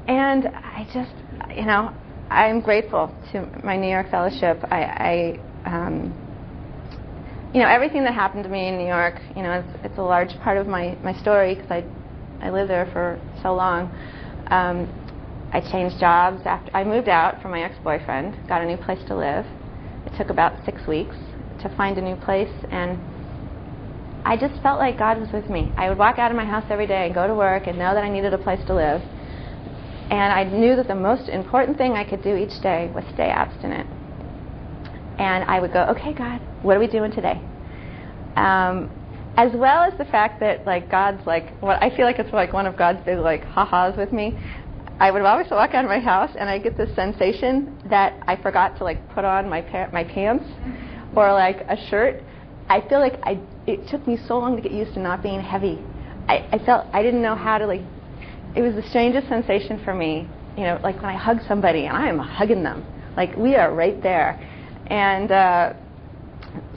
and 0.09 0.47
I 0.47 0.87
just, 0.95 1.13
you 1.57 1.67
know, 1.67 1.93
I'm 2.31 2.61
grateful 2.61 3.15
to 3.33 3.49
my 3.65 3.77
New 3.77 3.89
York 3.89 4.11
fellowship. 4.11 4.63
I, 4.71 5.39
I 5.65 5.69
um, 5.69 6.15
you 7.57 7.63
know, 7.63 7.69
everything 7.69 8.05
that 8.05 8.13
happened 8.15 8.45
to 8.45 8.51
me 8.51 8.69
in 8.69 8.77
New 8.77 8.87
York, 8.87 9.15
you 9.35 9.43
know, 9.43 9.53
it's, 9.53 9.85
it's 9.85 9.99
a 9.99 10.03
large 10.03 10.39
part 10.41 10.59
of 10.59 10.67
my, 10.67 10.97
my 11.03 11.19
story 11.21 11.55
because 11.55 11.71
I, 11.71 11.85
I 12.43 12.51
lived 12.51 12.69
there 12.69 12.85
for 12.93 13.19
so 13.43 13.55
long. 13.55 13.91
Um, 14.49 14.89
I 15.53 15.61
changed 15.61 15.99
jobs 15.99 16.43
after 16.45 16.71
I 16.77 16.85
moved 16.85 17.09
out 17.09 17.41
from 17.41 17.53
my 17.53 17.63
ex-boyfriend, 17.63 18.49
got 18.49 18.63
a 18.63 18.67
new 18.67 18.77
place 18.77 19.03
to 19.09 19.17
live. 19.17 19.47
It 20.07 20.17
took 20.17 20.31
about 20.31 20.65
six 20.65 20.87
weeks 20.87 21.17
to 21.63 21.69
find 21.77 21.97
a 21.99 22.03
new 22.03 22.17
place, 22.17 22.53
and 22.71 22.99
I 24.25 24.37
just 24.37 24.61
felt 24.63 24.79
like 24.79 24.99
God 24.99 25.19
was 25.19 25.31
with 25.33 25.49
me. 25.49 25.73
I 25.77 25.89
would 25.89 25.99
walk 25.99 26.19
out 26.19 26.31
of 26.31 26.37
my 26.37 26.45
house 26.45 26.65
every 26.69 26.87
day 26.87 27.07
and 27.07 27.15
go 27.15 27.27
to 27.27 27.35
work 27.35 27.67
and 27.67 27.79
know 27.79 27.95
that 27.95 28.03
I 28.03 28.11
needed 28.11 28.35
a 28.35 28.39
place 28.39 28.61
to 28.67 28.75
live. 28.75 29.01
And 30.11 30.33
I 30.33 30.45
knew 30.45 30.77
that 30.77 30.89
the 30.89 30.95
most 30.95 31.29
important 31.29 31.79
thing 31.79 31.93
I 31.93 32.05
could 32.05 32.23
do 32.23 32.37
each 32.37 32.61
day 32.61 32.91
was 32.95 33.05
stay 33.15 33.29
abstinent. 33.29 33.89
And 35.19 35.45
I 35.45 35.61
would 35.61 35.73
go, 35.73 35.85
okay, 35.91 36.13
God, 36.13 36.41
what 36.63 36.77
are 36.77 36.81
we 36.81 36.87
doing 36.87 37.11
today? 37.11 37.41
Um, 38.37 38.91
as 39.37 39.53
well 39.55 39.83
as 39.83 39.97
the 39.99 40.05
fact 40.07 40.41
that 40.41 40.67
like 40.67 40.91
God's 40.91 41.25
like 41.27 41.57
what 41.61 41.83
I 41.83 41.95
feel 41.95 42.07
like 42.07 42.19
it's 42.19 42.33
like 42.33 42.53
one 42.53 42.67
of 42.67 42.77
God's 42.77 43.05
big 43.05 43.19
like 43.19 43.45
ha-has 43.45 43.97
with 43.97 44.13
me. 44.13 44.39
I 44.99 45.11
would 45.11 45.21
always 45.23 45.51
walk 45.51 45.75
out 45.75 45.85
of 45.85 45.91
my 45.91 45.99
house 45.99 46.31
and 46.39 46.49
I 46.49 46.59
get 46.59 46.79
this 46.79 46.95
sensation 46.97 47.79
that 47.91 48.15
I 48.27 48.37
forgot 48.37 48.79
to 48.79 48.85
like 48.85 49.07
put 49.11 49.27
on 49.27 49.49
my 49.49 49.61
pa- 49.61 49.91
my 49.93 50.05
pants 50.05 50.45
or 51.15 51.33
like 51.33 51.61
a 51.69 51.77
shirt. 51.91 52.23
I 52.69 52.81
feel 52.89 53.01
like 53.01 53.21
I 53.23 53.39
it 53.67 53.89
took 53.89 54.07
me 54.07 54.17
so 54.27 54.39
long 54.39 54.57
to 54.57 54.63
get 54.63 54.73
used 54.73 54.95
to 54.95 55.01
not 55.01 55.23
being 55.23 55.41
heavy. 55.41 55.79
I, 56.29 56.49
I 56.53 56.59
felt 56.65 56.87
I 56.95 57.03
didn't 57.03 57.23
know 57.23 57.35
how 57.35 57.59
to 57.59 57.67
like 57.67 57.83
it 58.55 58.63
was 58.63 58.75
the 58.75 58.89
strangest 58.89 59.29
sensation 59.29 59.83
for 59.85 59.95
me. 59.95 60.29
You 60.57 60.63
know, 60.63 60.81
like 60.83 60.97
when 60.97 61.05
I 61.05 61.17
hug 61.17 61.41
somebody 61.47 61.85
and 61.85 61.95
I 61.95 62.09
am 62.09 62.19
hugging 62.19 62.63
them, 62.63 62.87
like 63.19 63.37
we 63.37 63.55
are 63.55 63.75
right 63.75 64.03
there. 64.03 64.41
And 64.87 65.31
uh, 65.31 65.75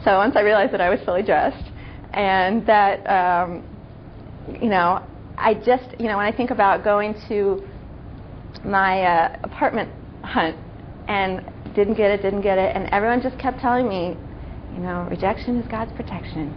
so 0.04 0.18
once 0.18 0.36
I 0.36 0.42
realized 0.42 0.74
that 0.74 0.82
I 0.82 0.90
was 0.90 1.00
fully 1.06 1.24
dressed, 1.24 1.69
and 2.14 2.66
that 2.66 3.06
um, 3.06 3.64
you 4.62 4.70
know, 4.70 5.06
I 5.38 5.54
just 5.54 6.00
you 6.00 6.08
know 6.08 6.18
when 6.18 6.26
I 6.26 6.36
think 6.36 6.52
about 6.52 6.84
going 6.84 7.16
to 7.28 7.66
my 8.64 9.04
uh, 9.04 9.40
apartment 9.44 9.92
hunt 10.24 10.58
and 11.08 11.46
didn't 11.76 11.96
get 11.96 12.12
it, 12.12 12.22
didn't 12.22 12.42
get 12.42 12.58
it, 12.58 12.76
and 12.76 12.90
everyone 12.92 13.22
just 13.22 13.38
kept 13.40 13.60
telling 13.60 13.88
me, 13.88 14.18
you 14.74 14.80
know, 14.80 15.08
rejection 15.10 15.58
is 15.58 15.68
God's 15.70 15.92
protection. 15.94 16.54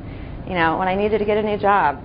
You 0.49 0.55
know, 0.55 0.79
when 0.79 0.89
I 0.89 0.95
needed 0.95 1.19
to 1.19 1.25
get 1.25 1.39
a 1.39 1.43
new 1.43 1.59
job, 1.59 2.03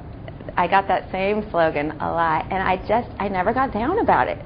I 0.56 0.68
got 0.68 0.88
that 0.88 1.12
same 1.12 1.50
slogan 1.50 1.92
a 2.00 2.12
lot, 2.12 2.46
and 2.52 2.62
I 2.62 2.78
just 2.88 3.10
I 3.20 3.28
never 3.28 3.54
got 3.54 3.74
down 3.74 4.00
about 4.00 4.28
it. 4.28 4.40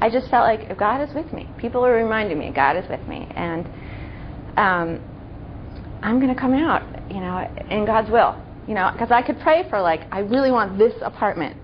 I 0.00 0.10
just 0.10 0.28
felt 0.30 0.44
like 0.44 0.70
if 0.70 0.76
God 0.76 1.00
is 1.08 1.14
with 1.14 1.32
me, 1.32 1.48
people 1.58 1.80
were 1.80 1.94
reminding 1.94 2.38
me 2.38 2.52
God 2.54 2.76
is 2.76 2.88
with 2.90 3.06
me, 3.08 3.26
and 3.34 3.66
um, 4.56 5.00
I'm 6.02 6.20
going 6.20 6.34
to 6.34 6.38
come 6.40 6.52
out, 6.52 6.82
you 7.10 7.20
know, 7.20 7.48
in 7.70 7.84
God's 7.86 8.10
will, 8.10 8.36
you 8.66 8.74
know, 8.74 8.90
because 8.92 9.10
I 9.10 9.22
could 9.22 9.40
pray 9.40 9.64
for 9.68 9.80
like 9.80 10.02
I 10.10 10.20
really 10.20 10.50
want 10.50 10.78
this 10.78 10.94
apartment, 11.02 11.56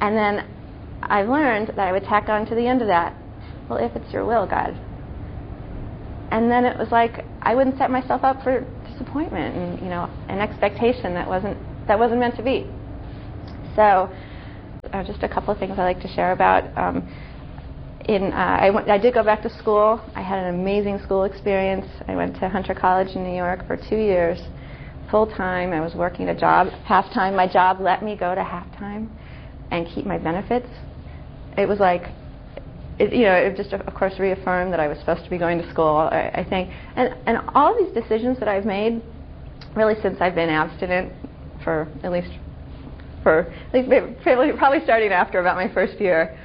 and 0.00 0.16
then 0.16 0.48
I 1.02 1.22
learned 1.22 1.68
that 1.68 1.78
I 1.78 1.92
would 1.92 2.04
tack 2.04 2.28
on 2.28 2.46
to 2.46 2.54
the 2.54 2.66
end 2.66 2.82
of 2.82 2.88
that, 2.88 3.14
well, 3.68 3.78
if 3.78 3.94
it's 3.96 4.12
your 4.12 4.24
will, 4.24 4.46
God. 4.46 4.78
And 6.30 6.50
then 6.50 6.64
it 6.64 6.78
was 6.78 6.88
like 6.90 7.24
I 7.42 7.54
wouldn't 7.54 7.78
set 7.78 7.90
myself 7.90 8.24
up 8.24 8.42
for 8.42 8.66
disappointment 8.90 9.56
and 9.56 9.80
you 9.80 9.88
know 9.88 10.08
an 10.28 10.40
expectation 10.40 11.14
that 11.14 11.28
wasn't 11.28 11.58
that 11.86 11.98
wasn't 11.98 12.20
meant 12.20 12.36
to 12.36 12.42
be. 12.42 12.66
So, 13.76 14.10
uh, 14.92 15.04
just 15.04 15.22
a 15.22 15.28
couple 15.28 15.52
of 15.52 15.58
things 15.58 15.74
I 15.78 15.82
like 15.82 16.00
to 16.00 16.08
share 16.08 16.32
about. 16.32 16.76
Um, 16.78 17.08
in, 18.08 18.32
uh, 18.32 18.36
I, 18.60 18.70
went, 18.70 18.88
I 18.90 18.98
did 18.98 19.14
go 19.14 19.22
back 19.22 19.42
to 19.42 19.50
school. 19.58 20.00
I 20.14 20.22
had 20.22 20.38
an 20.38 20.54
amazing 20.54 20.98
school 21.02 21.24
experience. 21.24 21.86
I 22.06 22.14
went 22.14 22.34
to 22.40 22.48
Hunter 22.48 22.74
College 22.74 23.08
in 23.14 23.24
New 23.24 23.34
York 23.34 23.66
for 23.66 23.76
two 23.76 23.96
years, 23.96 24.38
full 25.10 25.26
time. 25.26 25.72
I 25.72 25.80
was 25.80 25.94
working 25.94 26.28
a 26.28 26.38
job 26.38 26.68
half 26.84 27.10
time. 27.12 27.34
My 27.34 27.50
job 27.50 27.80
let 27.80 28.02
me 28.02 28.16
go 28.16 28.34
to 28.34 28.44
half 28.44 28.70
time 28.78 29.10
and 29.70 29.86
keep 29.86 30.04
my 30.04 30.18
benefits. 30.18 30.68
It 31.56 31.66
was 31.66 31.78
like, 31.78 32.02
it, 32.98 33.12
you 33.12 33.24
know, 33.24 33.32
it 33.32 33.56
just 33.56 33.72
of 33.72 33.94
course 33.94 34.18
reaffirmed 34.18 34.72
that 34.72 34.80
I 34.80 34.86
was 34.86 34.98
supposed 34.98 35.24
to 35.24 35.30
be 35.30 35.38
going 35.38 35.58
to 35.58 35.70
school. 35.70 35.96
I, 35.96 36.30
I 36.34 36.46
think, 36.48 36.70
and 36.96 37.14
and 37.26 37.38
all 37.54 37.76
these 37.76 37.92
decisions 37.92 38.38
that 38.38 38.48
I've 38.48 38.64
made, 38.64 39.02
really 39.74 39.94
since 40.00 40.18
I've 40.20 40.34
been 40.34 40.50
abstinent 40.50 41.12
for 41.64 41.88
at 42.04 42.12
least 42.12 42.30
for 43.22 43.52
at 43.72 43.74
least 43.74 44.58
probably 44.58 44.84
starting 44.84 45.10
after 45.10 45.40
about 45.40 45.56
my 45.56 45.72
first 45.72 45.98
year 46.00 46.38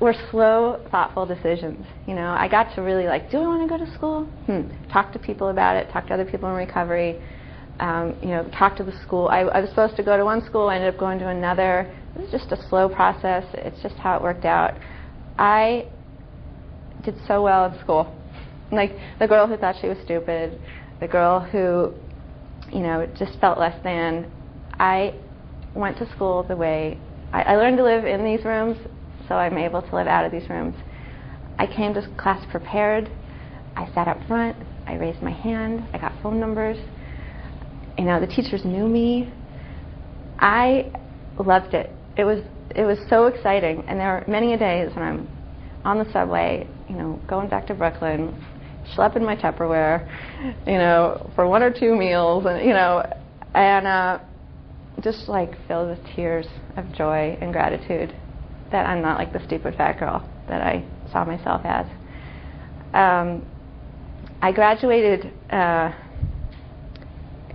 were 0.00 0.14
slow, 0.30 0.84
thoughtful 0.90 1.26
decisions. 1.26 1.86
You 2.06 2.14
know, 2.14 2.28
I 2.28 2.48
got 2.48 2.74
to 2.74 2.82
really 2.82 3.06
like, 3.06 3.30
do 3.30 3.38
I 3.38 3.46
want 3.46 3.68
to 3.68 3.78
go 3.78 3.84
to 3.84 3.90
school? 3.94 4.24
Hmm. 4.46 4.62
Talk 4.92 5.12
to 5.12 5.18
people 5.18 5.48
about 5.48 5.76
it. 5.76 5.90
Talk 5.92 6.08
to 6.08 6.14
other 6.14 6.24
people 6.24 6.48
in 6.48 6.56
recovery. 6.56 7.20
Um, 7.80 8.16
you 8.22 8.28
know, 8.28 8.48
talk 8.56 8.76
to 8.76 8.84
the 8.84 8.96
school. 9.02 9.28
I, 9.28 9.40
I 9.40 9.60
was 9.60 9.70
supposed 9.70 9.96
to 9.96 10.02
go 10.02 10.16
to 10.16 10.24
one 10.24 10.44
school. 10.46 10.68
I 10.68 10.76
ended 10.76 10.94
up 10.94 11.00
going 11.00 11.18
to 11.20 11.28
another. 11.28 11.92
It 12.14 12.20
was 12.20 12.30
just 12.30 12.52
a 12.52 12.68
slow 12.68 12.88
process. 12.88 13.44
It's 13.54 13.80
just 13.82 13.96
how 13.96 14.16
it 14.16 14.22
worked 14.22 14.44
out. 14.44 14.74
I 15.38 15.86
did 17.04 17.16
so 17.26 17.42
well 17.42 17.66
in 17.66 17.78
school. 17.80 18.14
Like 18.72 18.92
the 19.18 19.28
girl 19.28 19.46
who 19.46 19.56
thought 19.56 19.76
she 19.80 19.88
was 19.88 19.98
stupid, 20.04 20.60
the 21.00 21.08
girl 21.08 21.40
who, 21.40 21.92
you 22.72 22.80
know, 22.80 23.06
just 23.18 23.38
felt 23.40 23.58
less 23.58 23.80
than. 23.84 24.30
I 24.78 25.14
went 25.74 25.98
to 25.98 26.10
school 26.12 26.42
the 26.42 26.56
way 26.56 26.98
I, 27.32 27.42
I 27.42 27.56
learned 27.56 27.76
to 27.78 27.84
live 27.84 28.04
in 28.04 28.24
these 28.24 28.44
rooms 28.44 28.76
so 29.28 29.34
I'm 29.34 29.58
able 29.58 29.82
to 29.82 29.94
live 29.94 30.06
out 30.06 30.24
of 30.24 30.32
these 30.32 30.48
rooms. 30.48 30.74
I 31.58 31.66
came 31.66 31.94
to 31.94 32.08
class 32.18 32.44
prepared. 32.50 33.10
I 33.76 33.90
sat 33.94 34.08
up 34.08 34.18
front. 34.26 34.56
I 34.86 34.94
raised 34.94 35.22
my 35.22 35.32
hand. 35.32 35.84
I 35.92 35.98
got 35.98 36.12
phone 36.22 36.40
numbers. 36.40 36.76
You 37.98 38.04
know, 38.04 38.20
the 38.20 38.26
teachers 38.26 38.64
knew 38.64 38.88
me. 38.88 39.32
I 40.38 40.92
loved 41.38 41.74
it. 41.74 41.90
It 42.16 42.24
was 42.24 42.42
it 42.74 42.84
was 42.84 42.98
so 43.08 43.26
exciting, 43.26 43.84
and 43.86 44.00
there 44.00 44.08
are 44.08 44.24
many 44.26 44.54
a 44.54 44.58
days 44.58 44.94
when 44.94 45.04
I'm 45.04 45.28
on 45.84 45.98
the 45.98 46.10
subway, 46.12 46.66
you 46.88 46.96
know, 46.96 47.20
going 47.28 47.48
back 47.48 47.66
to 47.68 47.74
Brooklyn, 47.74 48.34
schlepping 48.96 49.22
my 49.22 49.36
Tupperware, 49.36 50.08
you 50.66 50.78
know, 50.78 51.30
for 51.34 51.46
one 51.46 51.62
or 51.62 51.70
two 51.70 51.94
meals, 51.94 52.46
and 52.46 52.66
you 52.66 52.72
know, 52.72 53.04
and 53.54 53.86
uh, 53.86 54.18
just 55.02 55.28
like 55.28 55.52
filled 55.68 55.90
with 55.90 56.04
tears 56.14 56.46
of 56.76 56.90
joy 56.92 57.38
and 57.40 57.52
gratitude 57.52 58.14
that 58.74 58.86
I'm 58.86 59.00
not 59.00 59.18
like 59.18 59.32
the 59.32 59.38
stupid 59.46 59.76
fat 59.76 60.00
girl 60.00 60.28
that 60.48 60.60
I 60.60 60.84
saw 61.12 61.24
myself 61.24 61.60
as. 61.64 61.86
Um, 62.92 63.46
I 64.42 64.50
graduated 64.50 65.32
uh, 65.48 65.92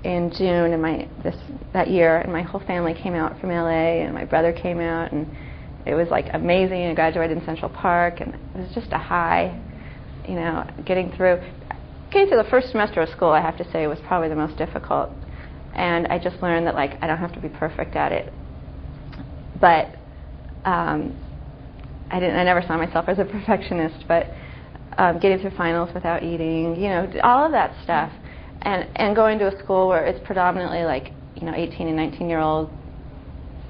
in 0.05 0.32
June 0.32 0.71
in 0.71 0.82
my 0.82 1.10
this 1.21 1.36
that 1.73 1.89
year, 1.89 2.19
and 2.19 2.32
my 2.32 2.41
whole 2.41 2.62
family 2.62 2.93
came 2.93 3.15
out 3.15 3.38
from 3.41 3.49
LA, 3.49 3.99
and 4.05 4.13
my 4.13 4.23
brother 4.23 4.53
came 4.53 4.79
out, 4.79 5.12
and 5.12 5.27
it 5.86 5.93
was 5.93 6.08
like 6.08 6.27
amazing. 6.34 6.86
I 6.86 6.93
graduated 6.93 7.38
in 7.38 7.45
Central 7.45 7.69
Park, 7.69 8.21
and 8.21 8.34
it 8.34 8.58
was 8.58 8.73
just 8.73 8.93
a 8.93 8.97
high, 8.97 9.60
you 10.25 10.36
know, 10.36 10.65
getting 10.86 11.12
through. 11.12 11.41
Getting 12.12 12.29
through 12.29 12.41
the 12.41 12.49
first 12.49 12.71
semester 12.71 13.01
of 13.01 13.10
school, 13.10 13.29
I 13.29 13.41
have 13.41 13.58
to 13.58 13.69
say, 13.71 13.86
was 13.88 13.99
probably 14.08 14.29
the 14.29 14.36
most 14.36 14.58
difficult, 14.58 15.12
and 15.75 16.08
I 16.08 16.17
just 16.17 16.41
learned 16.41 16.65
that 16.65 16.75
like 16.75 16.97
I 17.03 17.08
don't 17.08 17.17
have 17.17 17.34
to 17.34 17.41
be 17.41 17.49
perfect 17.49 17.97
at 17.97 18.13
it, 18.13 18.34
but 19.60 19.98
um, 20.65 21.17
I 22.12 22.19
didn't. 22.19 22.36
I 22.36 22.43
never 22.43 22.62
saw 22.62 22.78
myself 22.78 23.06
as 23.08 23.19
a 23.19 23.26
perfectionist, 23.26 24.06
but 24.08 24.28
um, 24.98 25.19
getting 25.19 25.39
through 25.39 25.56
finals 25.56 25.89
without 25.93 26.24
eating, 26.24 26.76
you 26.76 26.89
know, 26.89 27.12
all 27.24 27.45
of 27.45 27.52
that 27.52 27.74
stuff, 27.84 28.12
and 28.62 28.88
and 28.95 29.15
going 29.15 29.39
to 29.39 29.48
a 29.48 29.60
school 29.63 29.88
where 29.88 30.06
it's 30.06 30.19
predominantly 30.26 30.84
like 30.84 31.12
you 31.36 31.45
know 31.45 31.54
18 31.56 31.88
and 31.88 31.95
19 31.95 32.30
year 32.30 32.39
old 32.39 32.69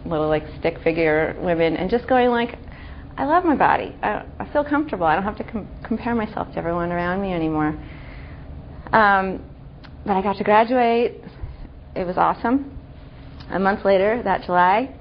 little 0.06 0.28
like 0.28 0.44
stick 0.60 0.80
figure 0.84 1.36
women, 1.40 1.76
and 1.76 1.90
just 1.90 2.08
going 2.08 2.30
like, 2.30 2.58
I 3.18 3.26
love 3.26 3.44
my 3.44 3.56
body. 3.56 3.96
I, 4.02 4.26
I 4.40 4.52
feel 4.52 4.64
comfortable. 4.64 5.06
I 5.06 5.16
don't 5.16 5.24
have 5.24 5.38
to 5.38 5.44
com- 5.44 5.68
compare 5.84 6.16
myself 6.16 6.52
to 6.54 6.58
everyone 6.58 6.92
around 6.92 7.22
me 7.22 7.34
anymore. 7.34 7.78
Um, 8.94 9.44
but 10.06 10.14
I 10.16 10.22
got 10.22 10.38
to 10.38 10.44
graduate. 10.44 11.22
It 11.96 12.06
was 12.06 12.18
awesome. 12.18 12.72
A 13.50 13.60
month 13.60 13.84
later, 13.84 14.22
that 14.24 14.44
July, 14.46 14.96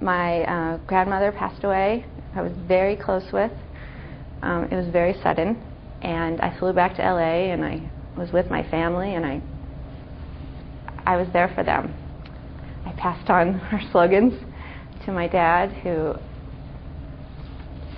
my 0.00 0.42
uh, 0.42 0.76
grandmother 0.86 1.32
passed 1.32 1.64
away. 1.64 2.04
I 2.34 2.42
was 2.42 2.52
very 2.66 2.96
close 2.96 3.32
with. 3.32 3.52
Um, 4.42 4.68
it 4.70 4.76
was 4.76 4.86
very 4.88 5.14
sudden, 5.22 5.60
and 6.02 6.40
I 6.40 6.56
flew 6.58 6.72
back 6.72 6.96
to 6.96 7.02
LA, 7.02 7.52
and 7.52 7.64
I 7.64 7.90
was 8.16 8.30
with 8.32 8.50
my 8.50 8.68
family, 8.70 9.14
and 9.14 9.26
I 9.26 9.42
I 11.04 11.16
was 11.16 11.26
there 11.32 11.50
for 11.54 11.64
them. 11.64 11.94
I 12.84 12.92
passed 12.92 13.30
on 13.30 13.54
her 13.70 13.80
slogans 13.90 14.34
to 15.04 15.12
my 15.12 15.26
dad, 15.26 15.72
who 15.72 16.14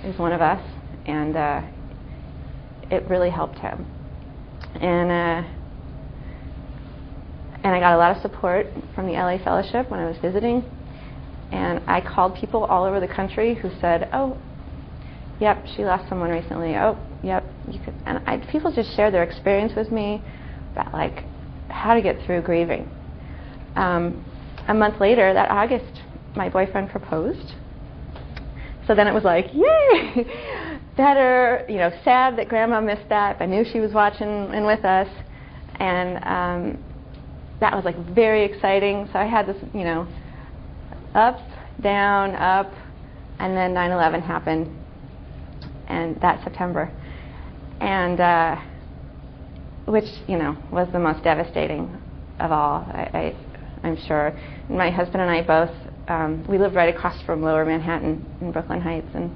is 0.03 0.17
one 0.17 0.31
of 0.31 0.41
us, 0.41 0.61
and 1.05 1.35
uh, 1.35 1.61
it 2.89 3.07
really 3.09 3.29
helped 3.29 3.59
him. 3.59 3.85
And 4.79 5.11
uh, 5.11 5.47
and 7.63 7.75
I 7.75 7.79
got 7.79 7.93
a 7.93 7.97
lot 7.97 8.15
of 8.15 8.21
support 8.23 8.65
from 8.95 9.05
the 9.05 9.13
LA 9.13 9.37
Fellowship 9.43 9.91
when 9.91 9.99
I 9.99 10.07
was 10.07 10.17
visiting 10.17 10.63
and 11.51 11.81
I 11.87 12.01
called 12.01 12.35
people 12.35 12.65
all 12.65 12.83
over 12.83 12.99
the 12.99 13.07
country 13.07 13.55
who 13.55 13.69
said, 13.79 14.09
"Oh, 14.13 14.37
yep, 15.39 15.65
she 15.75 15.83
lost 15.83 16.07
someone 16.07 16.29
recently. 16.29 16.75
Oh, 16.75 16.97
yep, 17.23 17.43
you 17.69 17.79
could." 17.79 17.93
And 18.05 18.19
I, 18.25 18.37
people 18.51 18.71
just 18.71 18.95
shared 18.95 19.13
their 19.13 19.23
experience 19.23 19.73
with 19.75 19.91
me 19.91 20.23
about 20.73 20.93
like 20.93 21.25
how 21.69 21.93
to 21.93 22.01
get 22.01 22.21
through 22.25 22.41
grieving. 22.41 22.89
Um, 23.75 24.25
a 24.67 24.73
month 24.73 24.99
later, 24.99 25.33
that 25.33 25.49
August, 25.49 26.01
my 26.35 26.49
boyfriend 26.49 26.89
proposed. 26.89 27.55
So 28.87 28.95
then 28.95 29.07
it 29.07 29.13
was 29.13 29.23
like, 29.23 29.47
yay, 29.53 30.25
better, 30.97 31.65
you 31.69 31.77
know, 31.77 31.91
sad 32.03 32.37
that 32.37 32.49
grandma 32.49 32.81
missed 32.81 33.07
that. 33.09 33.37
I 33.39 33.45
knew 33.45 33.63
she 33.71 33.79
was 33.79 33.91
watching 33.93 34.27
and 34.27 34.65
with 34.65 34.83
us, 34.83 35.07
and 35.75 36.17
um, 36.23 36.83
that 37.59 37.75
was 37.75 37.85
like 37.85 37.97
very 38.13 38.43
exciting. 38.43 39.07
So 39.13 39.19
I 39.19 39.25
had 39.25 39.47
this, 39.47 39.57
you 39.73 39.83
know, 39.83 40.07
up, 41.15 41.39
down, 41.81 42.35
up, 42.35 42.71
and 43.39 43.55
then 43.55 43.73
9/11 43.73 44.21
happened, 44.21 44.69
and 45.87 46.19
that 46.21 46.43
September, 46.43 46.91
and 47.79 48.19
uh, 48.19 48.55
which 49.85 50.09
you 50.27 50.37
know 50.37 50.55
was 50.71 50.87
the 50.91 50.99
most 50.99 51.23
devastating 51.23 51.89
of 52.39 52.51
all. 52.51 52.85
I, 52.87 53.35
I, 53.83 53.87
am 53.87 53.97
sure. 54.07 54.37
My 54.69 54.91
husband 54.91 55.21
and 55.21 55.31
I 55.31 55.41
both 55.41 55.75
um, 56.07 56.45
we 56.47 56.57
lived 56.57 56.75
right 56.75 56.93
across 56.93 57.21
from 57.23 57.41
Lower 57.41 57.65
Manhattan 57.65 58.25
in 58.41 58.51
Brooklyn 58.51 58.81
Heights, 58.81 59.09
and 59.13 59.31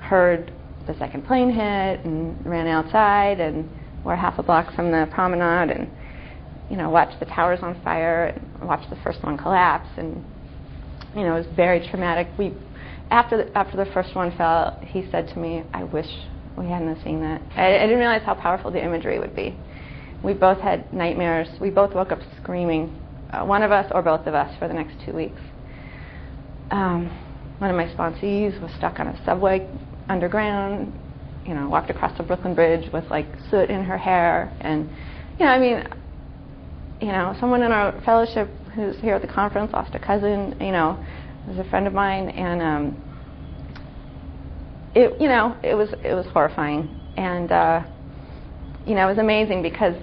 heard 0.00 0.52
the 0.86 0.94
second 0.98 1.26
plane 1.26 1.50
hit, 1.50 2.04
and 2.04 2.44
ran 2.46 2.66
outside, 2.66 3.40
and 3.40 3.68
we're 4.04 4.16
half 4.16 4.38
a 4.38 4.42
block 4.42 4.74
from 4.74 4.90
the 4.90 5.08
promenade, 5.12 5.76
and 5.76 5.90
you 6.70 6.76
know 6.76 6.90
watched 6.90 7.18
the 7.20 7.26
towers 7.26 7.60
on 7.62 7.80
fire, 7.82 8.26
and 8.60 8.68
watched 8.68 8.90
the 8.90 8.96
first 9.02 9.22
one 9.22 9.36
collapse, 9.36 9.88
and 9.96 10.24
you 11.14 11.22
know, 11.22 11.36
it 11.36 11.46
was 11.46 11.56
very 11.56 11.86
traumatic. 11.88 12.28
We, 12.38 12.54
after 13.10 13.44
the, 13.44 13.58
after 13.58 13.76
the 13.76 13.90
first 13.92 14.14
one 14.14 14.36
fell, 14.36 14.78
he 14.82 15.08
said 15.10 15.28
to 15.28 15.38
me, 15.38 15.64
"I 15.72 15.84
wish 15.84 16.08
we 16.56 16.66
hadn't 16.66 17.02
seen 17.02 17.20
that." 17.22 17.40
I, 17.56 17.76
I 17.76 17.82
didn't 17.82 17.98
realize 17.98 18.22
how 18.24 18.34
powerful 18.34 18.70
the 18.70 18.82
imagery 18.82 19.18
would 19.18 19.34
be. 19.34 19.56
We 20.22 20.34
both 20.34 20.58
had 20.58 20.92
nightmares. 20.92 21.48
We 21.60 21.70
both 21.70 21.94
woke 21.94 22.12
up 22.12 22.18
screaming, 22.42 23.00
uh, 23.32 23.44
one 23.44 23.62
of 23.62 23.70
us 23.70 23.90
or 23.94 24.02
both 24.02 24.26
of 24.26 24.34
us, 24.34 24.54
for 24.58 24.68
the 24.68 24.74
next 24.74 24.96
two 25.04 25.12
weeks. 25.12 25.40
Um, 26.70 27.08
one 27.58 27.70
of 27.70 27.76
my 27.76 27.86
sponsees 27.94 28.60
was 28.60 28.70
stuck 28.76 29.00
on 29.00 29.08
a 29.08 29.24
subway 29.24 29.68
underground. 30.08 30.92
You 31.46 31.54
know, 31.54 31.68
walked 31.68 31.88
across 31.88 32.16
the 32.18 32.24
Brooklyn 32.24 32.54
Bridge 32.54 32.92
with 32.92 33.04
like 33.10 33.26
soot 33.50 33.70
in 33.70 33.82
her 33.84 33.96
hair, 33.96 34.52
and 34.60 34.90
you 35.38 35.46
know, 35.46 35.52
I 35.52 35.58
mean, 35.58 35.88
you 37.00 37.08
know, 37.08 37.34
someone 37.40 37.62
in 37.62 37.72
our 37.72 37.98
fellowship 38.02 38.50
who's 38.74 38.96
here 39.00 39.14
at 39.14 39.22
the 39.22 39.28
conference 39.28 39.72
lost 39.72 39.94
a 39.94 39.98
cousin, 39.98 40.56
you 40.60 40.72
know, 40.72 41.02
was 41.46 41.58
a 41.58 41.68
friend 41.70 41.86
of 41.86 41.92
mine, 41.92 42.28
and 42.30 42.62
um, 42.62 43.04
it, 44.94 45.20
you 45.20 45.28
know, 45.28 45.56
it 45.62 45.74
was 45.74 45.88
it 46.04 46.14
was 46.14 46.26
horrifying, 46.26 46.88
and 47.16 47.50
uh, 47.50 47.82
you 48.86 48.94
know, 48.94 49.06
it 49.06 49.10
was 49.10 49.18
amazing 49.18 49.62
because 49.62 49.94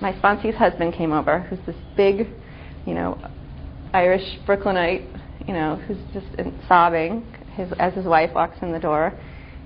my 0.00 0.16
sponsee's 0.18 0.54
husband 0.54 0.94
came 0.94 1.12
over, 1.12 1.40
who's 1.40 1.58
this 1.66 1.76
big, 1.96 2.28
you 2.86 2.94
know, 2.94 3.18
Irish 3.92 4.38
Brooklynite, 4.46 5.02
you 5.46 5.54
know, 5.54 5.76
who's 5.86 5.98
just 6.12 6.26
sobbing. 6.68 7.24
His, 7.54 7.72
as 7.80 7.92
his 7.94 8.04
wife 8.04 8.30
walks 8.34 8.58
in 8.62 8.70
the 8.70 8.78
door, 8.78 9.12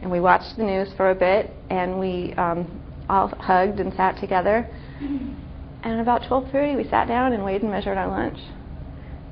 and 0.00 0.10
we 0.10 0.18
watched 0.18 0.56
the 0.56 0.62
news 0.62 0.88
for 0.96 1.10
a 1.10 1.14
bit, 1.14 1.50
and 1.68 2.00
we 2.00 2.32
um, 2.34 2.80
all 3.08 3.28
hugged 3.28 3.80
and 3.80 3.92
sat 3.94 4.18
together. 4.18 4.66
And 5.84 6.00
about 6.00 6.22
12:30, 6.22 6.76
we 6.76 6.84
sat 6.88 7.08
down 7.08 7.32
and 7.32 7.44
weighed 7.44 7.62
and 7.62 7.70
measured 7.70 7.98
our 7.98 8.08
lunch 8.08 8.38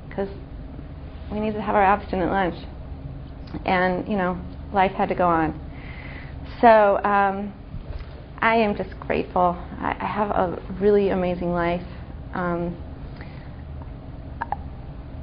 because 0.09 0.29
we 1.31 1.39
needed 1.39 1.55
to 1.55 1.61
have 1.61 1.75
our 1.75 1.83
abstinent 1.83 2.31
lunch. 2.31 2.55
And 3.65 4.07
you 4.07 4.17
know, 4.17 4.37
life 4.73 4.91
had 4.91 5.09
to 5.09 5.15
go 5.15 5.27
on. 5.27 5.59
so 6.59 6.97
um, 7.03 7.53
I 8.39 8.55
am 8.55 8.75
just 8.75 8.99
grateful. 8.99 9.57
I, 9.79 9.95
I 9.99 10.05
have 10.05 10.29
a 10.31 10.61
really 10.79 11.09
amazing 11.09 11.53
life. 11.53 11.85
Um, 12.33 12.75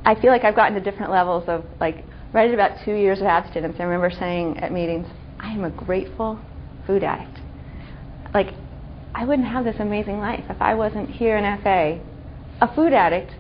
I 0.05 0.15
feel 0.15 0.31
like 0.31 0.45
I've 0.45 0.57
gotten 0.57 0.75
to 0.75 0.81
different 0.81 1.13
levels 1.13 1.45
of 1.49 1.65
like 1.81 2.05
right 2.33 2.49
at 2.49 2.55
about 2.55 2.79
two 2.85 2.95
years 2.95 3.21
of 3.21 3.27
abstinence. 3.27 3.77
I 3.79 3.83
remember 3.83 4.11
saying 4.11 4.59
at 4.59 4.73
meetings, 4.73 5.07
"I 5.39 5.53
am 5.53 5.65
a 5.65 5.71
grateful 5.71 6.39
food 6.87 7.05
addict." 7.05 7.39
Like 8.33 8.55
I 9.19 9.25
wouldn't 9.25 9.49
have 9.49 9.65
this 9.65 9.81
amazing 9.81 10.21
life 10.21 10.45
if 10.49 10.63
I 10.63 10.77
wasn't 10.77 11.11
here 11.11 11.37
in 11.37 11.61
FA, 11.61 11.99
a 12.61 12.73
food 12.73 12.93
addict. 12.93 13.33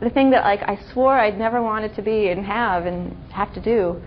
The 0.00 0.08
thing 0.08 0.30
that 0.30 0.44
like 0.44 0.60
I 0.62 0.78
swore 0.92 1.18
I'd 1.18 1.36
never 1.36 1.60
wanted 1.60 1.96
to 1.96 2.02
be 2.02 2.28
and 2.28 2.46
have 2.46 2.86
and 2.86 3.16
have 3.32 3.52
to 3.54 3.60
do, 3.60 4.00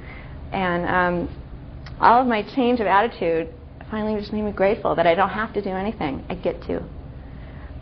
and 0.53 0.85
um, 0.85 1.97
all 1.99 2.21
of 2.21 2.27
my 2.27 2.43
change 2.55 2.79
of 2.79 2.87
attitude 2.87 3.53
finally 3.89 4.17
just 4.17 4.31
made 4.31 4.43
me 4.43 4.53
grateful 4.53 4.95
that 4.95 5.05
I 5.05 5.13
don't 5.13 5.31
have 5.31 5.53
to 5.55 5.61
do 5.61 5.71
anything. 5.71 6.25
I 6.29 6.35
get 6.35 6.61
to. 6.67 6.81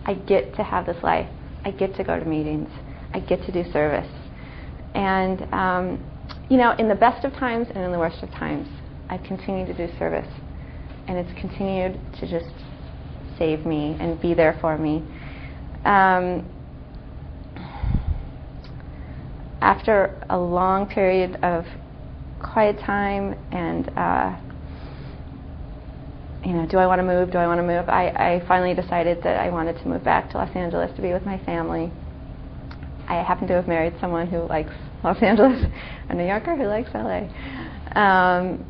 I 0.07 0.15
get 0.15 0.55
to 0.55 0.63
have 0.63 0.87
this 0.87 0.97
life. 1.03 1.29
I 1.63 1.69
get 1.69 1.93
to 1.97 2.03
go 2.03 2.17
to 2.17 2.25
meetings. 2.25 2.69
I 3.13 3.19
get 3.19 3.43
to 3.43 3.51
do 3.51 3.71
service. 3.71 4.11
And, 4.95 5.43
um, 5.53 6.03
you 6.49 6.57
know, 6.57 6.71
in 6.79 6.89
the 6.89 6.95
best 6.95 7.23
of 7.23 7.33
times 7.33 7.67
and 7.67 7.83
in 7.83 7.91
the 7.91 7.99
worst 7.99 8.23
of 8.23 8.31
times, 8.31 8.67
I've 9.09 9.21
continued 9.21 9.67
to 9.67 9.87
do 9.87 9.95
service. 9.99 10.27
And 11.07 11.19
it's 11.19 11.39
continued 11.39 11.99
to 12.19 12.27
just 12.27 12.51
save 13.39 13.65
me 13.65 13.97
and 13.99 14.21
be 14.21 14.33
there 14.33 14.57
for 14.61 14.77
me. 14.77 15.03
Um, 15.85 16.47
after 19.61 20.21
a 20.29 20.37
long 20.37 20.87
period 20.87 21.43
of 21.43 21.65
quiet 22.41 22.79
time 22.79 23.35
and 23.51 23.89
uh, 23.97 24.37
you 26.45 26.53
know, 26.53 26.65
do 26.65 26.77
I 26.77 26.87
want 26.87 26.99
to 26.99 27.03
move? 27.03 27.31
Do 27.31 27.37
I 27.37 27.47
want 27.47 27.59
to 27.59 27.63
move? 27.63 27.89
I, 27.89 28.07
I 28.09 28.47
finally 28.47 28.73
decided 28.73 29.21
that 29.23 29.39
I 29.39 29.49
wanted 29.49 29.77
to 29.79 29.87
move 29.87 30.03
back 30.03 30.31
to 30.31 30.37
Los 30.37 30.55
Angeles 30.55 30.89
to 30.95 31.01
be 31.01 31.11
with 31.11 31.25
my 31.25 31.37
family. 31.45 31.91
I 33.07 33.15
happen 33.15 33.47
to 33.47 33.53
have 33.55 33.67
married 33.67 33.93
someone 33.99 34.27
who 34.27 34.47
likes 34.47 34.71
Los 35.03 35.21
Angeles, 35.21 35.65
a 36.09 36.13
New 36.13 36.25
Yorker 36.25 36.55
who 36.55 36.65
likes 36.65 36.89
LA. 36.93 37.27
Um, 37.99 38.65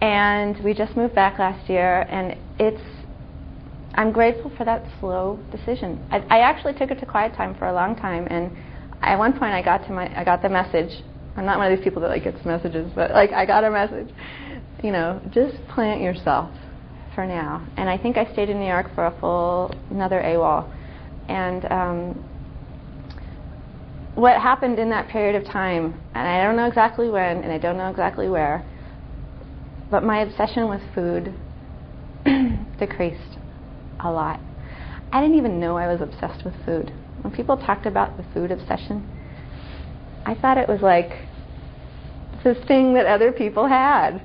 and 0.00 0.62
we 0.64 0.74
just 0.74 0.96
moved 0.96 1.14
back 1.14 1.38
last 1.38 1.70
year, 1.70 2.02
and 2.10 2.36
it's 2.58 2.82
I'm 3.96 4.12
grateful 4.12 4.50
for 4.56 4.64
that 4.64 4.84
slow 5.00 5.38
decision. 5.50 6.04
I, 6.10 6.18
I 6.18 6.38
actually 6.40 6.74
took 6.74 6.90
it 6.90 6.98
to 7.00 7.06
quiet 7.06 7.34
time 7.34 7.54
for 7.54 7.66
a 7.66 7.72
long 7.72 7.94
time, 7.94 8.26
and 8.28 8.50
at 9.02 9.18
one 9.18 9.32
point 9.32 9.52
I 9.54 9.62
got 9.62 9.86
to 9.86 9.92
my 9.92 10.18
I 10.18 10.24
got 10.24 10.42
the 10.42 10.48
message. 10.48 11.02
I'm 11.36 11.46
not 11.46 11.58
one 11.58 11.70
of 11.70 11.78
these 11.78 11.84
people 11.84 12.02
that 12.02 12.08
like 12.08 12.24
gets 12.24 12.44
messages, 12.44 12.90
but 12.94 13.12
like 13.12 13.32
I 13.32 13.46
got 13.46 13.64
a 13.64 13.70
message. 13.70 14.08
You 14.82 14.92
know, 14.92 15.20
just 15.32 15.56
plant 15.68 16.02
yourself 16.02 16.50
for 17.14 17.24
now. 17.24 17.66
And 17.76 17.88
I 17.88 17.96
think 17.96 18.16
I 18.16 18.30
stayed 18.32 18.50
in 18.50 18.58
New 18.58 18.66
York 18.66 18.94
for 18.94 19.06
a 19.06 19.20
full 19.20 19.74
another 19.90 20.20
AWOL. 20.20 20.70
And 21.28 21.64
um, 21.66 22.24
what 24.14 24.40
happened 24.40 24.78
in 24.78 24.90
that 24.90 25.08
period 25.08 25.40
of 25.40 25.50
time, 25.50 26.00
and 26.14 26.28
I 26.28 26.42
don't 26.44 26.56
know 26.56 26.66
exactly 26.66 27.08
when, 27.08 27.38
and 27.38 27.52
I 27.52 27.58
don't 27.58 27.76
know 27.76 27.88
exactly 27.88 28.28
where, 28.28 28.64
but 29.90 30.02
my 30.02 30.20
obsession 30.20 30.68
with 30.68 30.82
food 30.94 31.34
decreased 32.78 33.38
a 34.04 34.10
lot. 34.10 34.40
I 35.12 35.20
didn't 35.20 35.36
even 35.36 35.60
know 35.60 35.76
I 35.76 35.86
was 35.86 36.00
obsessed 36.00 36.44
with 36.44 36.54
food. 36.64 36.92
When 37.22 37.32
people 37.32 37.56
talked 37.56 37.86
about 37.86 38.16
the 38.16 38.24
food 38.34 38.50
obsession, 38.50 39.08
I 40.26 40.34
thought 40.34 40.58
it 40.58 40.68
was 40.68 40.80
like 40.80 41.10
this 42.42 42.58
thing 42.66 42.94
that 42.94 43.06
other 43.06 43.32
people 43.32 43.66
had. 43.66 44.22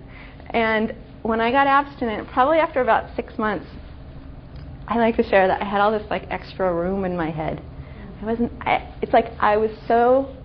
And 0.50 0.96
when 1.22 1.42
I 1.42 1.52
got 1.52 1.68
abstinent, 1.68 2.28
probably 2.30 2.58
after 2.58 2.82
about 2.82 3.16
six 3.16 3.38
months, 3.38 3.68
I 4.88 4.98
like 4.98 5.16
to 5.18 5.24
share 5.24 5.48
that 5.48 5.62
I 5.62 5.66
had 5.66 5.82
all 5.82 5.92
this 5.92 6.10
like 6.10 6.26
extra 6.30 6.74
room 6.74 7.06
in 7.06 7.16
my 7.16 7.30
head. 7.30 7.62
I 8.22 8.26
wasn't. 8.26 8.52
I, 8.62 8.94
it's 9.02 9.14
like 9.14 9.32
I 9.40 9.58
was 9.58 9.72
so 9.88 10.36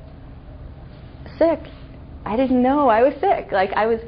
sick. 1.39 1.61
I 2.25 2.37
didn't 2.37 2.63
know 2.63 2.89
I 2.89 3.03
was 3.03 3.15
sick. 3.21 3.51
Like 3.51 3.73
I 3.73 3.87
was, 3.87 4.01